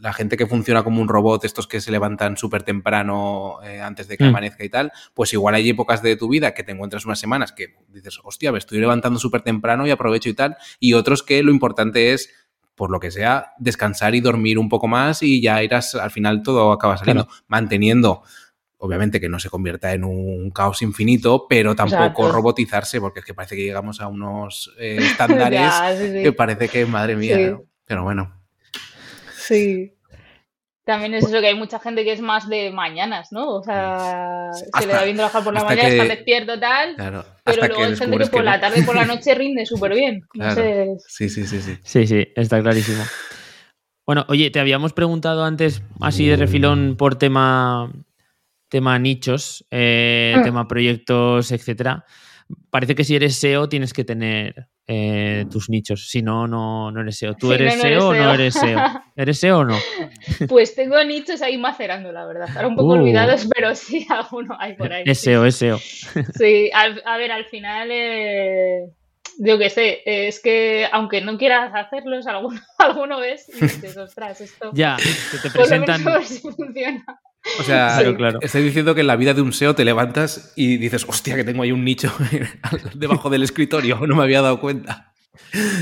[0.00, 4.08] la gente que funciona como un robot, estos que se levantan súper temprano eh, antes
[4.08, 4.28] de que mm.
[4.28, 7.52] amanezca y tal, pues igual hay épocas de tu vida que te encuentras unas semanas
[7.52, 11.42] que dices, hostia, me estoy levantando súper temprano y aprovecho y tal, y otros que
[11.42, 12.30] lo importante es
[12.74, 16.44] por lo que sea, descansar y dormir un poco más y ya irás, al final
[16.44, 18.22] todo acaba saliendo, manteniendo,
[18.76, 23.34] obviamente que no se convierta en un caos infinito, pero tampoco robotizarse, porque es que
[23.34, 25.72] parece que llegamos a unos eh, estándares
[26.22, 28.37] que parece que, madre mía, pero bueno.
[29.48, 29.94] Sí.
[30.84, 33.56] También es eso que hay mucha gente que es más de mañanas, ¿no?
[33.56, 36.96] O sea, se le da bien trabajar por la mañana, está despierto tal,
[37.44, 40.22] pero luego hay gente que por la tarde y por la noche rinde súper bien.
[41.06, 41.76] Sí, sí, sí, sí.
[41.82, 43.04] Sí, sí, está clarísimo.
[44.06, 47.92] Bueno, oye, te habíamos preguntado antes, así de refilón, por tema,
[48.70, 50.42] tema nichos, eh, mm.
[50.42, 52.06] tema proyectos, etcétera.
[52.70, 56.08] Parece que si eres SEO tienes que tener eh, tus nichos.
[56.08, 57.34] Si no, no, no eres SEO.
[57.34, 58.80] ¿Tú eres, SEO o no eres SEO?
[59.16, 59.76] ¿Eres SEO o no?
[60.48, 62.48] Pues tengo nichos ahí macerando, la verdad.
[62.56, 62.98] Ahora un poco uh.
[63.00, 65.04] olvidados, pero sí, alguno hay por ahí.
[65.06, 65.78] Es SEO, es SEO.
[65.78, 68.88] Sí, a ver, al final, eh,
[69.38, 74.40] yo qué sé, es que aunque no quieras hacerlos, alguno, alguno ves y dices, ostras,
[74.40, 74.70] esto.
[74.72, 74.96] Ya,
[75.42, 76.02] te presentan.
[76.02, 77.04] funciona.
[77.58, 78.00] O sea,
[78.40, 81.44] estoy diciendo que en la vida de un SEO te levantas y dices, hostia, que
[81.44, 82.12] tengo ahí un nicho
[82.94, 85.14] debajo del escritorio, no me había dado cuenta.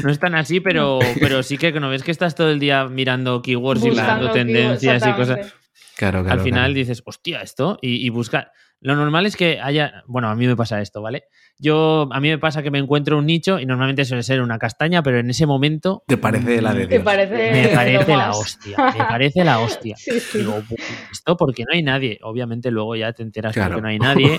[0.05, 2.87] No es tan así, pero, pero sí que no ves que estás todo el día
[2.87, 5.55] mirando keywords y mirando tendencias y cosas.
[5.97, 6.39] Claro, claro.
[6.39, 8.53] Al final dices, hostia, esto, y, y busca.
[8.81, 10.05] Lo normal es que haya.
[10.07, 11.25] Bueno, a mí me pasa esto, ¿vale?
[11.59, 14.59] Yo, a mí me pasa que me encuentro un nicho y normalmente suele ser una
[14.59, 16.03] castaña, pero en ese momento.
[16.07, 17.03] Te parece la de Dios.
[17.03, 18.77] parece me parece la hostia.
[18.99, 19.97] Me parece la hostia.
[20.35, 20.63] Digo,
[21.11, 22.19] esto porque no hay nadie.
[22.23, 24.39] Obviamente luego ya te enteras que no hay nadie.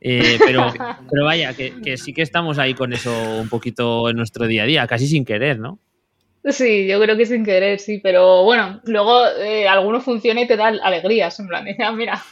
[0.00, 0.72] Eh, pero,
[1.10, 4.66] pero vaya, que, sí que estamos ahí con eso un poquito en nuestro día a
[4.66, 5.80] día, casi sin querer, ¿no?
[6.44, 10.56] Sí, yo creo que sin querer, sí, pero bueno, luego eh, alguno funciona y te
[10.56, 11.64] da alegrías, en plan,
[11.96, 12.22] mira,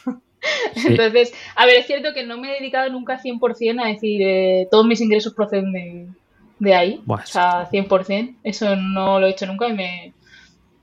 [0.75, 4.67] Entonces, a ver, es cierto que no me he dedicado nunca 100% a decir eh,
[4.69, 6.15] todos mis ingresos proceden
[6.59, 7.01] de, ahí.
[7.07, 8.37] O sea, 100%.
[8.43, 10.13] Eso no lo he hecho nunca y me...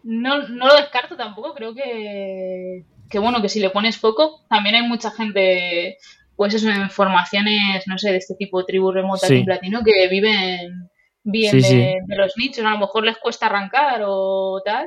[0.02, 1.54] No, no lo descarto tampoco.
[1.54, 5.96] Creo que, que, bueno, que si le pones foco, también hay mucha gente,
[6.36, 10.08] pues eso, en formaciones, no sé, de este tipo de tribu remota en platino que
[10.08, 10.90] viven
[11.22, 12.64] bien de, los nichos.
[12.64, 14.86] A lo mejor les cuesta arrancar o tal.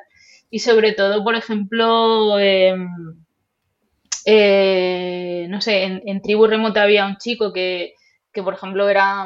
[0.49, 2.37] Y sobre todo, por ejemplo...
[2.39, 2.75] Eh,
[4.29, 7.93] eh, no sé, en, tribu remota había un chico que,
[8.33, 9.25] por ejemplo, era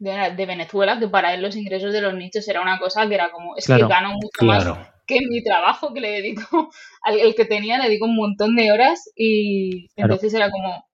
[0.00, 3.30] de, Venezuela, que para él los ingresos de los nichos era una cosa que era
[3.30, 4.66] como, es que gano mucho más
[5.06, 6.70] que mi trabajo que le dedico,
[7.02, 10.86] al el que tenía le dedico un montón de horas y entonces era como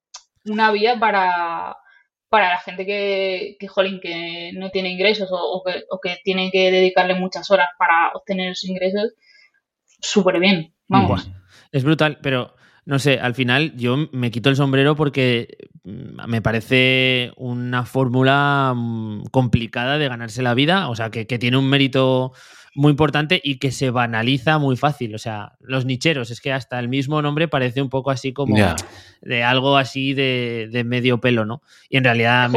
[0.45, 1.75] una vía para,
[2.29, 6.51] para la gente que, que, jolín, que no tiene ingresos o, que, o que tiene
[6.51, 9.15] que dedicarle muchas horas para obtener esos ingresos,
[10.03, 11.31] súper bien, vamos.
[11.73, 12.58] Es brutal, pero
[12.89, 18.73] no sé, al final yo me quito el sombrero porque mm, me parece una fórmula
[18.75, 22.33] mm, complicada de ganarse la vida, o sea, que, tiene un mérito
[22.75, 25.15] muy importante y que se banaliza muy fácil.
[25.15, 28.57] O sea, los nicheros, es que hasta el mismo nombre parece un poco así como
[29.21, 31.61] de algo así de, medio pelo, ¿no?
[31.91, 32.51] Y en realidad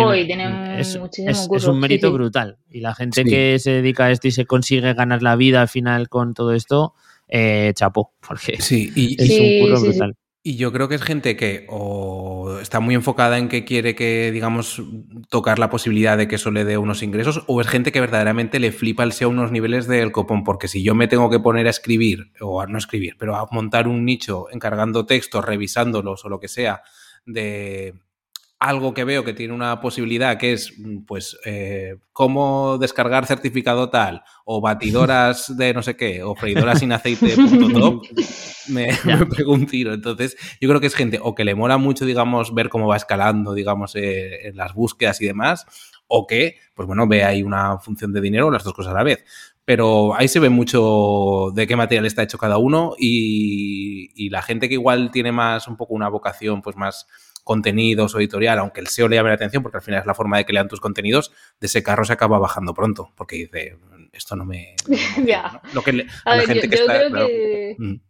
[0.79, 2.57] es, un mérito brutal.
[2.69, 5.67] Y la gente que se dedica a esto y se consigue ganar la vida al
[5.67, 6.93] final con todo esto,
[7.27, 10.15] eh, chapó, porque sí, y, es un curro brutal.
[10.43, 14.31] Y yo creo que es gente que o está muy enfocada en que quiere que,
[14.31, 14.81] digamos,
[15.29, 18.59] tocar la posibilidad de que eso le dé unos ingresos, o es gente que verdaderamente
[18.59, 21.67] le flipa el SEO unos niveles del copón, porque si yo me tengo que poner
[21.67, 26.29] a escribir, o a no escribir, pero a montar un nicho encargando textos, revisándolos o
[26.29, 26.81] lo que sea,
[27.23, 27.93] de
[28.61, 33.89] algo que veo que tiene una posibilidad que es, mm, pues, eh, cómo descargar certificado
[33.89, 37.35] tal, o batidoras de no sé qué, o freidoras sin aceite,
[38.69, 39.95] me, me pego un tiro.
[39.95, 42.97] Entonces, yo creo que es gente o que le mola mucho, digamos, ver cómo va
[42.97, 45.65] escalando, digamos, eh, en las búsquedas y demás,
[46.05, 49.03] o que, pues bueno, ve ahí una función de dinero, las dos cosas a la
[49.03, 49.25] vez.
[49.65, 54.41] Pero ahí se ve mucho de qué material está hecho cada uno y, y la
[54.43, 57.07] gente que igual tiene más, un poco una vocación, pues más
[57.43, 60.13] contenidos o editorial, aunque el SEO le llame la atención, porque al final es la
[60.13, 63.77] forma de que lean tus contenidos, de ese carro se acaba bajando pronto, porque dice,
[64.11, 64.75] esto no me...
[65.73, 67.09] Lo que a, la gente que está,
[67.77, 68.01] mm.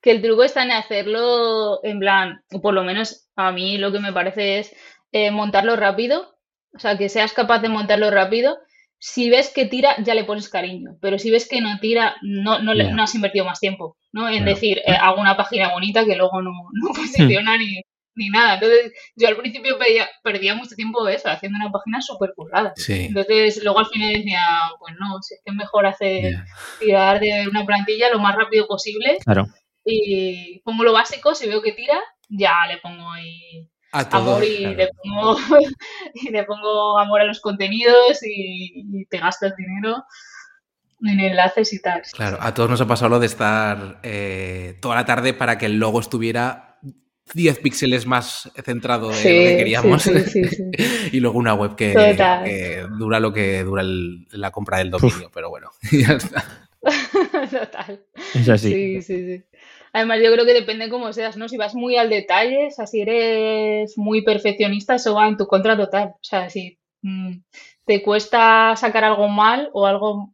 [0.00, 3.92] que, el truco está en hacerlo en plan, o por lo menos a mí lo
[3.92, 4.74] que me parece es
[5.12, 6.36] eh, montarlo rápido,
[6.74, 8.58] o sea, que seas capaz de montarlo rápido.
[9.02, 12.62] Si ves que tira, ya le pones cariño, pero si ves que no tira, no,
[12.62, 14.28] no, no has invertido más tiempo, ¿no?
[14.28, 17.80] En decir, eh, hago una página bonita que luego no, no posiciona ni,
[18.14, 18.54] ni nada.
[18.54, 19.78] Entonces, yo al principio
[20.22, 22.72] perdía mucho tiempo eso, haciendo una página súper currada.
[22.88, 24.42] Entonces, luego al final decía,
[24.78, 26.34] pues no, si es que es mejor hacer
[26.78, 29.18] tirar de una plantilla lo más rápido posible.
[29.24, 29.46] Claro.
[29.84, 31.98] Y pongo lo básico, si veo que tira,
[32.28, 35.36] ya le pongo ahí amor y, le pongo,
[36.14, 40.04] y le pongo amor a los contenidos y, te gastas dinero
[41.02, 42.02] en enlaces y tal.
[42.12, 45.66] Claro, a todos nos ha pasado lo de estar eh, toda la tarde para que
[45.66, 46.69] el logo estuviera
[47.34, 50.06] 10 píxeles más centrado de lo que queríamos.
[51.12, 51.92] y luego una web que,
[52.98, 56.68] dura lo que dura la compra del dominio, pero bueno, ya está.
[57.50, 58.00] Total.
[58.34, 58.72] Es así.
[58.72, 59.44] Sí, sí, sí.
[59.92, 61.48] Además, yo creo que depende cómo seas, ¿no?
[61.48, 65.46] Si vas muy al detalle, o sea, si eres muy perfeccionista, eso va en tu
[65.46, 66.10] contra total.
[66.14, 67.40] O sea, si mm,
[67.84, 70.32] te cuesta sacar algo mal o algo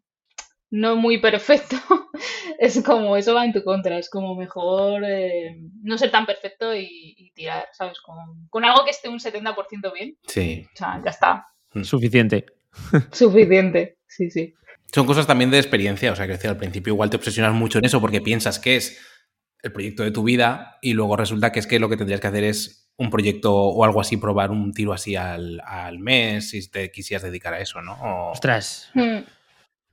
[0.70, 1.76] no muy perfecto,
[2.58, 6.74] es como eso va en tu contra, es como mejor eh, no ser tan perfecto
[6.74, 8.00] y, tirar, ¿sabes?
[8.00, 8.16] Con,
[8.48, 10.16] con, algo que esté un 70% bien.
[10.26, 10.66] Sí.
[10.72, 11.46] O sea, ya está.
[11.74, 11.82] Mm.
[11.82, 12.46] Suficiente.
[13.12, 14.54] Suficiente, sí, sí.
[14.92, 17.84] Son cosas también de experiencia, o sea, que al principio igual te obsesionas mucho en
[17.84, 18.98] eso porque piensas que es
[19.62, 22.28] el proyecto de tu vida y luego resulta que es que lo que tendrías que
[22.28, 26.70] hacer es un proyecto o algo así, probar un tiro así al, al mes si
[26.70, 28.30] te quisieras dedicar a eso, ¿no?
[28.30, 28.90] Ostras.
[28.94, 29.18] Hmm.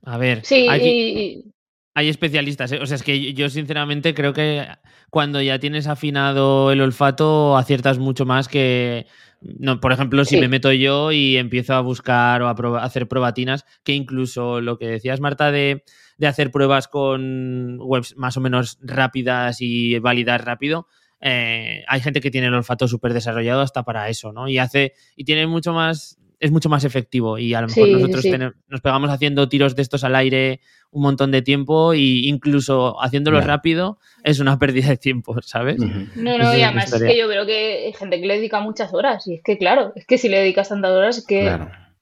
[0.04, 2.72] A ver, sí, hay, especialistas.
[2.72, 2.80] ¿eh?
[2.80, 4.66] O sea, es que yo sinceramente creo que
[5.10, 9.06] cuando ya tienes afinado el olfato aciertas mucho más que,
[9.40, 13.64] no, por ejemplo, si me meto yo y empiezo a buscar o a, hacer probatinas,
[13.84, 15.84] que incluso lo que decías, Marta, de,
[16.18, 20.88] de, hacer pruebas con webs más o menos rápidas y validar rápido,
[21.20, 24.46] eh, hay gente que tiene el olfato súper desarrollado hasta para eso, ¿no?
[24.46, 28.24] Y hace, y tiene mucho más es mucho más efectivo y a lo mejor nosotros
[28.68, 33.40] nos pegamos haciendo tiros de estos al aire un montón de tiempo e incluso haciéndolo
[33.40, 35.78] rápido es una pérdida de tiempo, ¿sabes?
[35.78, 38.92] No, no, y además es que yo creo que hay gente que le dedica muchas
[38.92, 41.46] horas y es que claro, es que si le dedicas tantas horas es que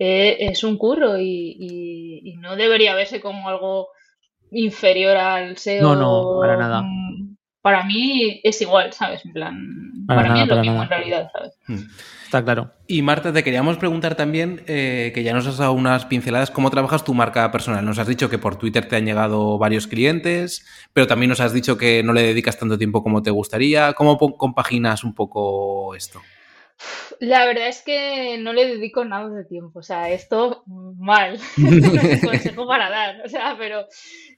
[0.00, 3.90] eh, es un curro y, no debería verse como algo
[4.50, 5.82] inferior al SEO.
[5.82, 6.84] No, no, para nada.
[7.62, 9.24] Para mí es igual, ¿sabes?
[9.24, 11.52] En plan, para, mí es lo mismo en realidad, ¿sabes?
[11.68, 11.88] Hmm.
[12.24, 12.72] Está claro.
[12.88, 16.70] Y Marta, te queríamos preguntar también, eh, que ya nos has dado unas pinceladas, ¿cómo
[16.70, 17.84] trabajas tu marca personal?
[17.84, 21.52] Nos has dicho que por Twitter te han llegado varios clientes, pero también nos has
[21.52, 23.92] dicho que no le dedicas tanto tiempo como te gustaría.
[23.92, 26.20] ¿Cómo compaginas un poco esto?
[27.20, 31.38] La verdad es que no le dedico nada de tiempo, o sea, esto mal,
[32.24, 33.86] consejo para dar, o sea, pero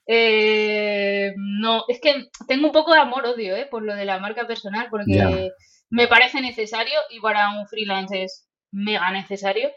[0.06, 3.66] eh, no, es que tengo un poco de amor-odio ¿eh?
[3.70, 5.50] por lo de la marca personal, porque
[5.90, 9.70] me parece necesario y para un freelance es mega necesario,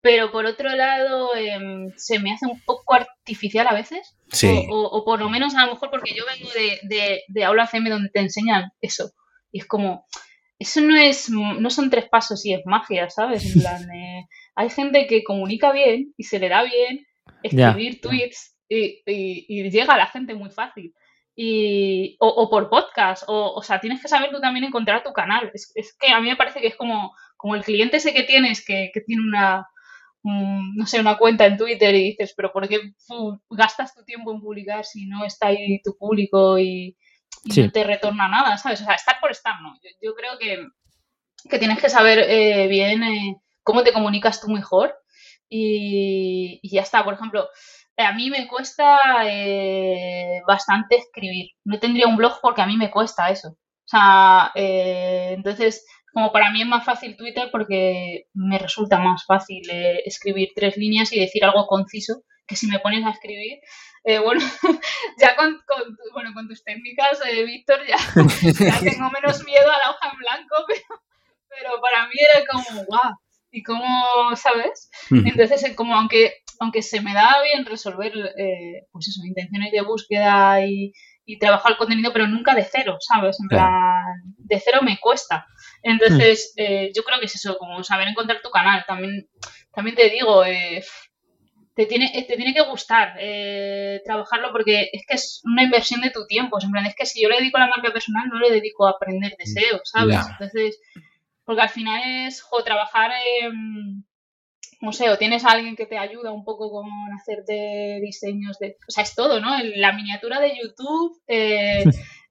[0.00, 4.16] pero por otro lado em, se me hace un poco artificial a veces,
[4.70, 7.90] o, por lo menos a lo mejor porque yo vengo de, de, de aula CM
[7.90, 9.12] donde te enseñan eso,
[9.50, 10.06] y es como
[10.58, 13.44] eso no es, no son tres pasos y es magia, ¿sabes?
[13.54, 13.86] En plan,
[14.54, 17.06] hay gente que comunica bien y se le da bien
[17.42, 20.94] escribir tweets y, llega a la gente muy fácil.
[21.36, 25.50] Y, o, por podcast, o, o sea, tienes que saber tú también encontrar tu canal.
[25.52, 28.64] Es, que a mí me parece que es como, como el cliente ese que tienes,
[28.64, 29.66] que, tiene una,
[30.22, 32.78] no sé, una cuenta en Twitter y dices, pero ¿por qué
[33.50, 36.96] gastas tu tiempo en publicar si no está ahí tu público y,
[37.44, 38.80] y no te retorna nada, ¿sabes?
[38.80, 39.74] O sea, estar por estar, ¿no?
[40.00, 44.94] Yo, creo que, tienes que saber eh, bien eh, cómo te comunicas tú mejor
[45.48, 47.04] y, ya está.
[47.04, 47.48] Por ejemplo,
[47.96, 51.50] a mí me cuesta eh, bastante escribir.
[51.64, 53.48] No tendría un blog porque a mí me cuesta eso.
[53.50, 55.84] O sea, entonces,
[56.14, 60.76] como para mí es más fácil Twitter porque me resulta más fácil eh, escribir tres
[60.76, 63.58] líneas y decir algo conciso que si me pones a escribir,
[64.04, 64.40] eh, bueno,
[65.18, 65.60] ya con,
[66.12, 67.96] bueno, con tus técnicas, eh, Víctor, ya,
[68.80, 71.02] tengo menos miedo a la hoja en blanco, pero,
[71.48, 73.14] pero para mí era como, guau,
[73.50, 74.90] y cómo, ¿sabes?
[75.10, 78.12] Entonces, como aunque, aunque se me da bien resolver,
[78.92, 80.92] pues eso, intenciones de búsqueda y,
[81.26, 83.38] y trabajar el contenido, pero nunca de cero, ¿sabes?
[83.40, 85.46] En plan, de cero me cuesta.
[85.82, 86.60] Entonces, hmm.
[86.62, 88.84] eh, yo creo que es eso, como saber encontrar tu canal.
[88.86, 89.28] También,
[89.72, 90.84] también te digo, eh,
[91.74, 93.16] te, tiene, eh, te tiene que gustar
[94.04, 96.58] trabajarlo porque es que es una inversión de tu tiempo.
[96.60, 98.86] En plan, es que si yo le dedico a la marca personal, no le dedico
[98.86, 100.20] a aprender deseo, ¿sabes?
[100.30, 100.78] Entonces,
[101.44, 103.12] porque al final es, jo, trabajar
[104.80, 108.58] en no sé, o tienes a alguien que te ayuda un poco con hacerte diseños
[108.58, 108.76] de...
[108.88, 109.50] O sea, es todo, ¿no?
[109.76, 111.84] La miniatura de YouTube, eh,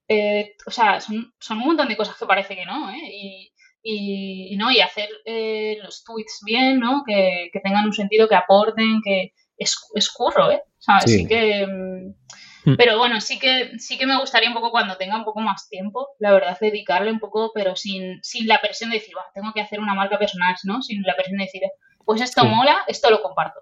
[0.07, 3.09] eh, o sea, son, son, un montón de cosas que parece que no, ¿eh?
[3.11, 3.51] Y,
[3.83, 4.71] y, ¿no?
[4.71, 7.03] y hacer eh, los tweets bien, ¿no?
[7.05, 10.61] Que, que, tengan un sentido, que aporten, que es, es curro, ¿eh?
[10.79, 11.05] ¿Sabes?
[11.05, 11.15] Sí.
[11.15, 11.67] Así que...
[12.65, 12.75] Mm.
[12.77, 15.67] Pero bueno, sí que, sí que me gustaría un poco cuando tenga un poco más
[15.67, 19.61] tiempo, la verdad, dedicarle un poco, pero sin, sin la presión de decir, tengo que
[19.61, 20.81] hacer una marca personal, ¿no?
[20.81, 21.61] Sin la presión de decir,
[22.05, 23.61] pues esto mola, esto lo comparto.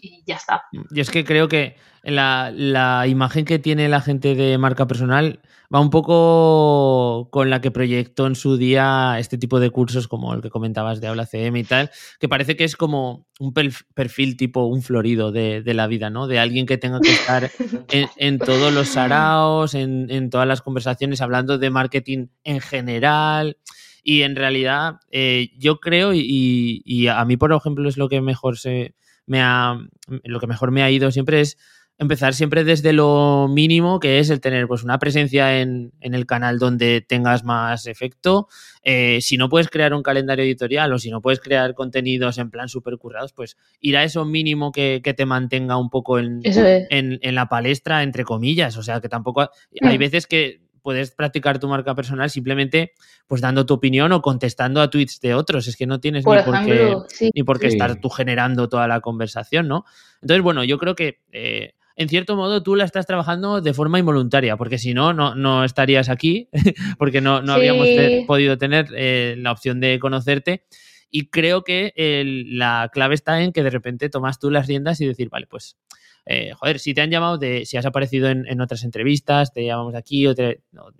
[0.00, 0.64] Y, ya está.
[0.90, 5.40] Y es que creo que la, imagen que tiene la gente de marca personal
[5.74, 10.32] va un poco con la que proyectó en su día este tipo de cursos como
[10.32, 14.36] el que comentabas de Habla CM y tal, que parece que es como un perfil
[14.36, 16.26] tipo un florido de, la vida, ¿no?
[16.26, 17.50] De alguien que tenga que estar
[17.90, 23.58] en, todos los saraos, en, en todas las conversaciones, hablando de marketing en general.
[24.02, 28.58] Y en realidad, eh, yo creo, y, a mí, por ejemplo, es lo que mejor
[28.58, 28.94] se
[29.26, 29.78] me ha.
[30.24, 31.58] Lo que mejor me ha ido siempre es
[31.98, 36.58] empezar siempre desde lo mínimo, que es el tener pues una presencia en, el canal
[36.58, 38.46] donde tengas más efecto.
[38.84, 42.50] Eh, si no puedes crear un calendario editorial o si no puedes crear contenidos en
[42.50, 47.34] plan super currados, pues ir a eso mínimo que, te mantenga un poco en, en,
[47.34, 48.76] la palestra, entre comillas.
[48.76, 49.50] O sea, que tampoco...
[49.82, 50.00] Hay mm.
[50.00, 52.92] veces que puedes practicar tu marca personal simplemente
[53.26, 55.68] pues dando tu opinión o contestando a tweets de otros.
[55.68, 56.96] Es que no tienes ni, por qué,
[57.34, 59.84] ni por qué estar tú generando toda la conversación, ¿no?
[60.22, 63.98] Entonces, bueno, yo creo que eh, en cierto modo tú la estás trabajando de forma
[63.98, 66.48] involuntaria, porque si no, no, estarías aquí,
[66.98, 67.86] porque no, no habíamos
[68.26, 70.64] podido tener eh, la opción de conocerte.
[71.10, 71.92] Y creo que
[72.46, 75.76] la clave está en que de repente tomas tú las riendas y decir, vale, pues
[76.30, 79.94] eh, joder, si te han llamado, de, si has aparecido en, otras entrevistas, te llamamos
[79.94, 80.34] de aquí, o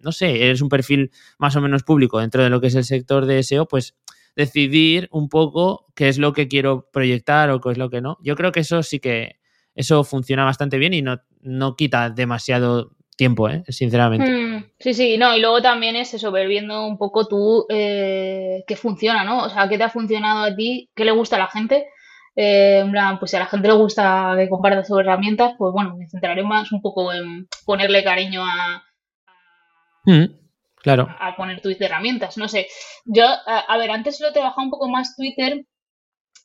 [0.00, 2.84] no, sé, eres un perfil más o menos público dentro de lo que es el
[2.84, 3.94] sector de SEO, pues
[4.34, 8.16] decidir un poco qué es lo que quiero proyectar o qué es lo que no.
[8.22, 9.38] Yo creo que eso sí que,
[9.74, 13.64] eso funciona bastante bien y no, no quita demasiado tiempo, ¿eh?
[13.68, 14.30] sinceramente.
[14.30, 18.64] Hmm, sí, sí, no, y luego también es eso, ver viendo un poco tú eh,
[18.66, 19.44] qué funciona, ¿no?
[19.44, 21.86] O sea, qué te ha funcionado a ti, qué le gusta a la gente
[22.40, 22.84] eh,
[23.18, 26.44] pues si a la gente le gusta que comparta sus herramientas, pues bueno, me centraré
[26.44, 28.84] más un poco en ponerle cariño a,
[30.04, 30.24] mm,
[30.76, 31.08] claro.
[31.18, 32.38] a, poner tweets de herramientas.
[32.38, 32.68] No sé,
[33.06, 35.64] yo, a, ver, antes lo he trabajado un poco más Twitter,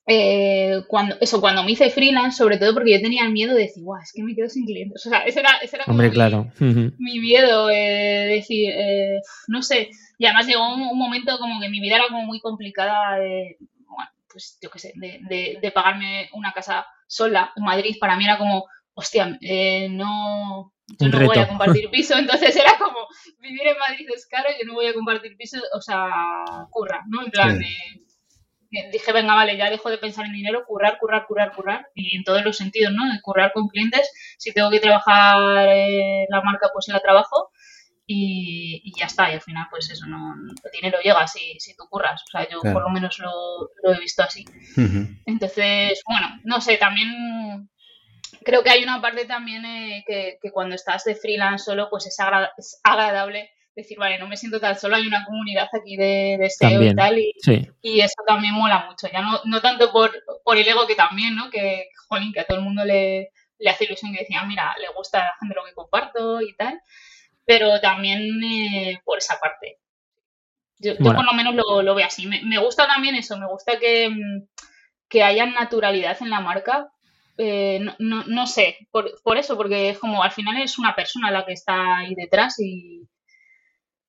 [0.07, 3.61] eh, cuando, eso, cuando me hice freelance, sobre todo porque yo tenía el miedo de
[3.61, 5.05] decir, guau, es que me quedo sin clientes.
[5.05, 6.51] O sea, ese era, ese era Hombre, claro.
[6.59, 9.89] mi, miedo, eh, decir, eh, no sé.
[10.17, 13.19] Y además llegó un, momento como que mi vida era como muy complicada.
[13.19, 13.57] De,
[14.33, 18.65] pues yo qué sé, de, pagarme una casa sola en Madrid, para mí era como,
[18.93, 23.07] hostia, eh, no, yo no voy a compartir piso, entonces era como,
[23.39, 26.09] vivir en Madrid es caro, yo no voy a compartir piso, o sea,
[26.71, 27.23] curra, ¿no?
[27.23, 27.59] En plan,
[28.91, 32.23] dije, venga, vale, ya dejo de pensar en dinero, currar, currar, currar, currar, y en
[32.23, 33.05] todos los sentidos, ¿no?
[33.11, 37.51] De currar con clientes, si tengo que trabajar eh, la marca, pues la trabajo,
[38.05, 40.33] y, ya está, y al final pues eso, no,
[40.63, 43.93] el dinero llega si, si tú curras, o sea, yo por lo menos lo, lo,
[43.93, 44.45] he visto así.
[45.25, 47.69] Entonces, bueno, no sé, también
[48.43, 52.05] creo que hay una parte también eh, que, que, cuando estás de freelance solo, pues
[52.07, 52.17] es,
[52.57, 56.49] es, agradable decir, vale, no me siento tan solo, hay una comunidad aquí de, de
[56.49, 57.33] SEO y tal, y,
[57.81, 60.11] y, eso también mola mucho, ya no, no tanto por,
[60.43, 61.49] por el ego que también, ¿no?
[61.49, 64.89] Que, jolín, que a todo el mundo le, le hace ilusión que decía, mira, le
[64.95, 66.79] gusta a la gente lo que comparto y tal,
[67.45, 69.79] pero también eh, por esa parte.
[70.79, 72.27] Yo, por lo menos lo, veo así.
[72.27, 74.47] Me, gusta también eso, me gusta que, mm,
[75.07, 76.89] que haya naturalidad en la marca.
[77.37, 81.31] Eh, no, no, sé, por, por, eso, porque es como al final es una persona
[81.31, 83.07] la que está ahí detrás y,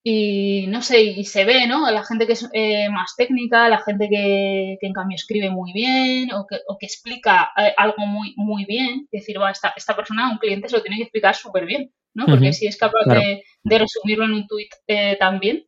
[0.06, 1.90] y no sé, y se ve, ¿no?
[1.90, 5.72] La gente que es eh, más técnica, la gente que, que, en cambio escribe muy
[5.72, 9.08] bien o que, o que explica algo muy, muy bien.
[9.10, 11.90] Es decir, va, esta, esta persona, un cliente, se lo tiene que explicar súper bien.
[12.14, 12.26] ¿no?
[12.26, 15.66] Porque si es capaz de, resumirlo en un tuit eh, también.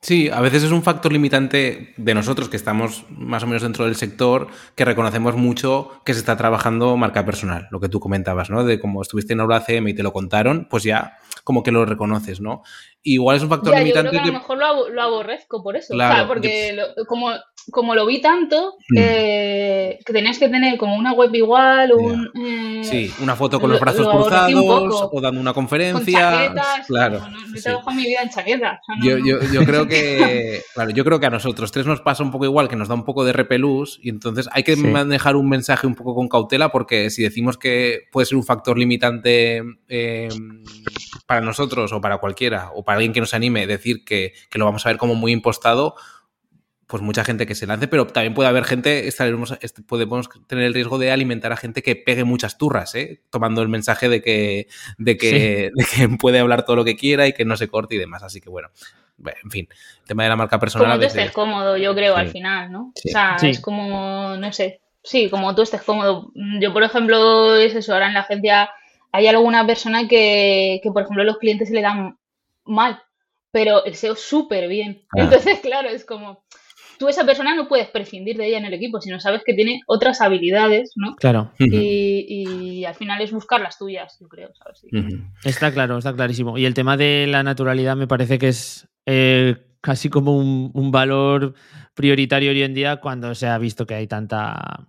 [0.00, 3.84] Sí, a veces es un factor limitante de nosotros que estamos más o menos dentro
[3.84, 4.46] del sector,
[4.76, 8.62] que reconocemos mucho que se está trabajando marca personal, lo que tú comentabas, ¿no?
[8.62, 11.84] De cómo estuviste en Aura CM y te lo contaron, pues ya como que lo
[11.84, 12.62] reconoces, ¿no?
[13.02, 14.06] Igual es un factor limitante.
[14.06, 14.58] Yo creo que, a lo mejor
[14.92, 15.94] lo, aborrezco por eso.
[15.94, 16.78] Claro, porque
[17.08, 17.32] como,
[17.70, 18.96] como lo vi tanto, mm.
[18.98, 22.30] eh, que tenías que tener como una web igual, un...
[22.34, 26.52] Eh, sí, una foto con los brazos cruzados o dando una conferencia.
[26.86, 27.20] claro.
[27.20, 28.80] No, no, trabajo mi vida en chaqueta.
[29.02, 32.30] yo, yo, yo, creo que, claro, yo creo que a nosotros tres nos pasa un
[32.30, 35.48] poco igual, que nos da un poco de repelús y entonces hay que manejar un
[35.48, 40.28] mensaje un poco con cautela porque si decimos que puede ser un factor limitante eh,
[41.26, 44.84] para nosotros o para cualquiera o para alguien que nos anime decir que, lo vamos
[44.86, 45.94] a ver como muy impostado,
[46.88, 49.54] pues mucha gente que se lance, pero también puede haber gente, estaremos,
[49.86, 53.20] podemos tener el riesgo de alimentar a gente que pegue muchas turras, ¿eh?
[53.28, 57.34] tomando el mensaje de que, de que, que puede hablar todo lo que quiera y
[57.34, 58.22] que no se corte y demás.
[58.22, 58.70] Así que bueno,
[59.18, 59.68] en fin,
[60.00, 60.88] el tema de la marca personal.
[60.88, 62.92] Como tú estés cómodo, yo creo, al final, ¿no?
[62.94, 66.32] O sea, es como, no sé, sí, como tú estés cómodo.
[66.58, 68.70] Yo, por ejemplo, es eso, ahora en la agencia
[69.12, 72.16] hay alguna persona que, que, por ejemplo, los clientes se le dan
[72.64, 73.02] mal,
[73.50, 75.02] pero el SEO súper bien.
[75.10, 75.24] Ah.
[75.24, 76.44] Entonces, claro, es como,
[76.98, 79.80] tú esa persona no puedes prescindir de ella en el equipo, sino sabes que tiene
[79.86, 81.16] otras habilidades, ¿no?
[81.16, 81.52] Claro.
[81.58, 84.84] Y, al final es buscar las tuyas, yo creo, ¿sabes?
[85.44, 86.56] Está claro, está clarísimo.
[86.56, 91.54] Y el tema de la naturalidad me parece que es eh, casi como un valor
[91.94, 94.86] prioritario hoy en día cuando se ha visto que hay tanta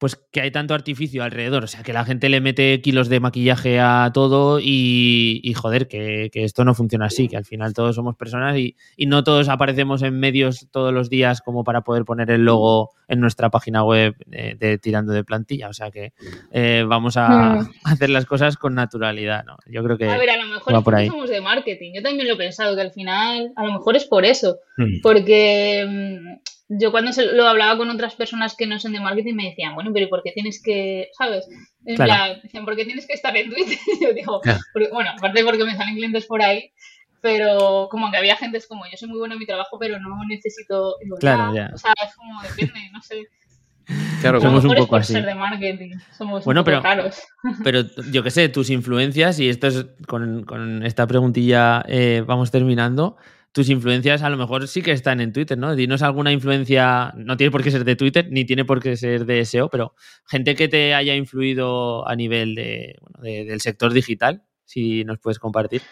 [0.00, 1.64] pues que hay tanto artificio alrededor.
[1.64, 6.30] O sea, que la gente le mete kilos de maquillaje a todo y, joder, que,
[6.32, 8.76] esto no funciona así, que al final todos somos personas y,
[9.06, 13.20] no todos aparecemos en medios todos los días como para poder poner el logo en
[13.20, 15.68] nuestra página web de, tirando de plantilla.
[15.68, 16.14] O sea que
[16.50, 17.70] eh, vamos a hmm.
[17.84, 19.58] hacer las cosas con naturalidad, ¿no?
[19.66, 20.08] Yo creo que.
[20.08, 21.92] A ver, a lo mejor por somos de marketing.
[21.94, 24.56] Yo también lo he pensado, que al final, a lo mejor es por eso.
[24.78, 25.02] Hmm.
[25.02, 29.34] Porque mm, yo cuando se lo hablaba con otras personas que no son de marketing
[29.34, 31.48] me decían, bueno, pero ¿por qué tienes que, sabes?
[31.84, 33.76] En plan, decían, ¿por qué tienes que estar en Twitter?
[34.00, 34.40] yo digo,
[34.92, 36.70] bueno, aparte porque me salen clientes por ahí,
[37.20, 39.98] pero como que había gente es como, yo soy muy buena en mi trabajo, pero
[39.98, 40.94] no necesito...
[41.18, 41.70] claro, ya.
[41.74, 43.26] O sea, es como, depende, no sé.
[44.20, 45.14] Claro, somos un poco así.
[45.14, 45.96] Ser de marketing.
[46.16, 47.20] Somos bueno, un poco pero, caros.
[47.64, 52.52] pero yo qué sé, tus influencias, y esto es con, con esta preguntilla eh, vamos
[52.52, 53.16] terminando
[53.52, 55.74] tus influencias a lo mejor sí que están en Twitter, ¿no?
[55.74, 59.26] Dinos alguna influencia, no tiene por qué ser de Twitter, ni tiene por qué ser
[59.26, 59.94] de SEO, pero
[60.26, 65.82] gente que te haya influido a nivel de, del sector digital, si nos puedes compartir.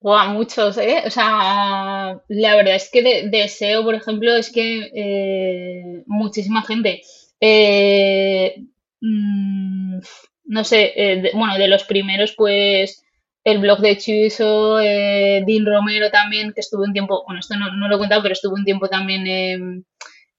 [0.00, 1.02] Wow, muchos, ¿eh?
[1.06, 7.02] O sea, la verdad es que de, SEO, por ejemplo, es que eh, muchísima gente.
[7.40, 8.62] Eh,
[9.00, 9.98] mm,
[10.44, 13.04] no sé, eh, bueno, de los primeros, pues
[13.50, 17.88] el blog de Chuiso, eh, Dean Romero también, que estuvo un tiempo, bueno, esto no,
[17.88, 19.84] lo he contado, pero estuvo un tiempo también em,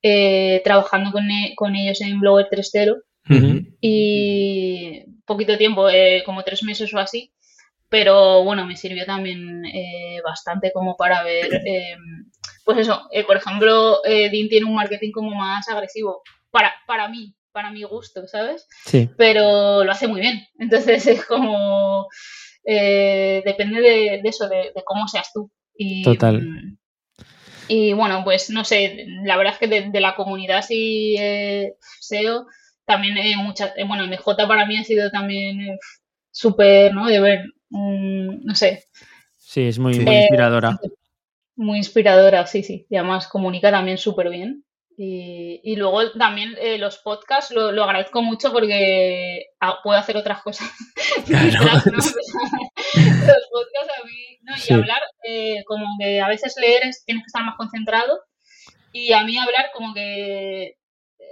[0.04, 6.94] eh, trabajando e, con, ellos en Blogger 3.0 y poquito tiempo, eh, como tres meses
[6.94, 7.32] o así,
[7.90, 9.64] pero bueno, me sirvió también
[10.24, 12.30] bastante como para ver, em,
[12.64, 17.72] pues eso, por ejemplo, Dean tiene un marketing como más agresivo, para, para mí, para
[17.72, 18.68] mi gusto, ¿sabes?
[18.86, 19.10] Sí.
[19.18, 22.08] Pero lo hace muy bien, entonces es como
[22.66, 25.52] eh, depende de, eso, de, cómo seas tú.
[25.76, 26.78] Y, Total.
[27.70, 32.48] Y bueno, pues no sé, la verdad es que de, la comunidad sí eh, SEO,
[32.84, 35.78] también eh, muchas, eh, bueno, MJ para mí ha sido también
[36.32, 37.06] súper, ¿no?
[37.06, 38.86] De ver, mm, no sé.
[39.38, 40.80] Sí, es muy, muy inspiradora.
[41.56, 42.88] Muy inspiradora, sí, sí.
[42.90, 44.64] Y además comunica también súper bien.
[45.02, 50.70] Y, luego también eh, los podcasts lo, agradezco mucho porque ah, puedo hacer otras cosas.
[51.30, 52.20] los podcasts
[53.98, 54.54] a mí, ¿no?
[54.68, 58.20] Y hablar, eh, como que a veces leer tienes que estar más concentrado
[58.92, 60.76] y a mí hablar como que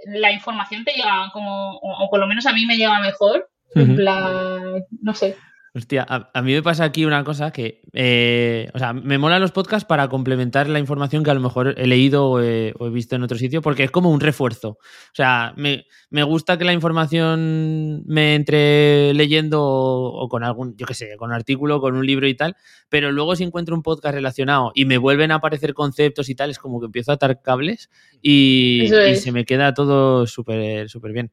[0.06, 3.50] la información te llega como, o, por lo menos a mí me llega mejor.
[3.74, 5.36] En plan, no sé.
[5.78, 9.52] Hostia, a, mí me pasa aquí una cosa que, eh, o sea, me molan los
[9.52, 13.22] podcasts para complementar la información que a lo mejor he leído o he, visto en
[13.22, 14.70] otro sitio, porque es como un refuerzo.
[14.70, 15.84] O sea, me,
[16.24, 21.36] gusta que la información me entre leyendo o, con algún, yo qué sé, con un
[21.36, 22.56] artículo, con un libro y tal,
[22.88, 26.50] pero luego si encuentro un podcast relacionado y me vuelven a aparecer conceptos y tal,
[26.50, 27.88] es como que empiezo a atar cables
[28.20, 31.30] y, se me queda todo súper, súper bien.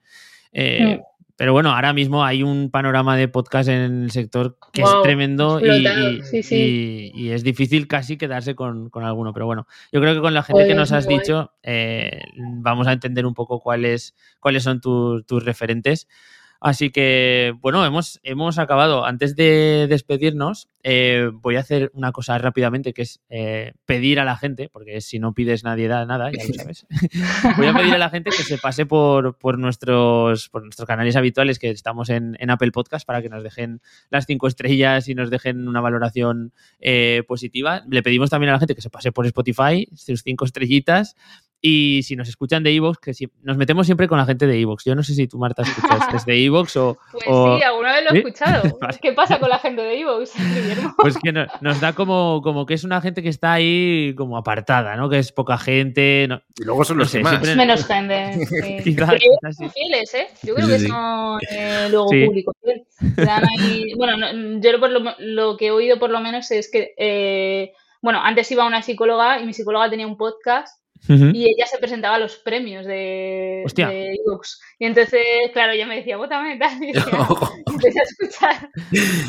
[0.52, 1.16] Eh, mm.
[1.38, 5.60] Pero bueno, ahora mismo hay un panorama de podcast en el sector que es tremendo
[5.60, 9.34] y, es difícil casi quedarse con, alguno.
[9.34, 12.22] Pero bueno, yo creo que con la gente que pues nos has dicho eh,
[12.62, 16.08] vamos a entender un poco cuáles, cuáles son tus referentes.
[16.66, 19.06] Así que, bueno, hemos, hemos acabado.
[19.06, 24.26] Antes de despedirnos, eh, voy a hacer una cosa rápidamente, que es eh, pedir a
[24.26, 26.88] la gente, porque si no pides nadie da nada, ya lo sabes.
[27.58, 31.16] voy a pedir a la gente que se pase por, por, nuestros, por nuestros canales
[31.16, 33.80] habituales, que estamos en, en, Apple Podcast, para que nos dejen
[34.10, 37.84] las cinco estrellas y nos dejen una valoración eh, positiva.
[37.88, 41.16] Le pedimos también a la gente que se pase por Spotify, sus cinco estrellitas,
[41.68, 44.62] y si nos escuchan de Evox, que si, nos metemos siempre con la gente de
[44.62, 44.86] Evox.
[44.86, 46.96] Yo no sé si tú, Marta, escuchas desde Evox o.
[47.12, 48.78] Pues sí, alguna vez lo he escuchado.
[49.02, 50.34] ¿Qué pasa con la gente de Evox,
[51.02, 54.96] Pues que nos da como, como que es una gente que está ahí como apartada,
[54.96, 55.10] ¿no?
[55.10, 56.28] Que es poca gente.
[56.56, 57.56] y luego son los no sé, más.
[57.56, 58.46] Menos gente.
[58.46, 58.84] Sí.
[58.84, 59.70] quizás, quizás sí.
[59.70, 60.28] fieles, ¿eh?
[60.44, 62.54] Yo creo que son eh, luego público.
[63.98, 66.94] bueno, yo por lo, lo, que he oído por lo menos es que.
[66.96, 67.74] Eh,
[68.04, 71.78] bueno, antes iba a una psicóloga y mi psicóloga tenía un podcast y ella se
[71.78, 74.18] presentaba a los premios de, de
[74.80, 75.22] Y entonces,
[75.54, 76.72] claro, ella me decía, vótame, tal.
[76.84, 76.88] Y,
[77.68, 78.70] empecé a escuchar.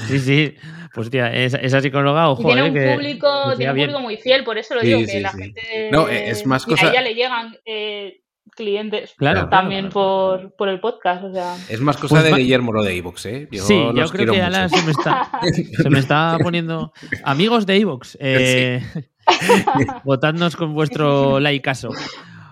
[0.09, 0.55] Sí, sí.
[0.95, 2.43] Pues, tía, esa, psicóloga, ojo.
[2.43, 5.33] Y tiene un, público, tiene un público muy fiel, por eso lo digo, que la
[5.33, 5.91] gente.
[5.93, 6.87] No, es más cosa.
[6.87, 7.57] A ella le llegan.
[7.65, 8.21] Eh,
[8.55, 11.25] clientes claro, también Por, por, el podcast.
[11.25, 11.57] O sea.
[11.69, 13.49] Es más cosa pues de Guillermo lo de Evox, ¿eh?
[13.51, 15.31] Yo sí, yo creo que ya se me, está,
[15.83, 16.93] se me está poniendo.
[17.23, 18.83] Amigos de Evox, eh,
[20.05, 21.91] votadnos con vuestro likeazo.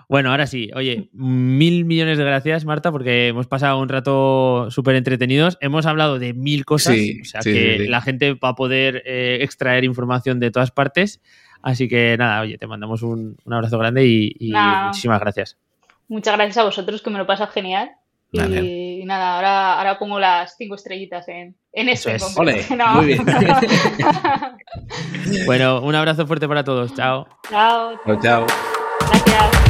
[0.07, 4.95] Bueno, ahora sí, oye, mil millones de gracias, Marta, porque hemos pasado un rato súper
[4.95, 5.57] entretenidos.
[5.61, 9.83] Hemos hablado de mil cosas, o sea que la gente va a poder eh, extraer
[9.83, 11.21] información de todas partes.
[11.63, 14.53] Así que nada, oye, te mandamos un, abrazo grande y,
[14.85, 15.57] muchísimas gracias.
[16.07, 17.89] Muchas gracias a vosotros, que me lo pasa genial.
[18.31, 22.17] Y, nada, ahora, ahora pongo las cinco estrellitas en, en este.
[22.93, 23.25] Muy bien.
[25.45, 26.93] bueno, un abrazo fuerte para todos.
[26.93, 27.27] Chao.
[27.49, 27.99] Chao.
[28.05, 28.19] Chao.
[28.21, 28.45] chao.
[29.09, 29.64] Gracias.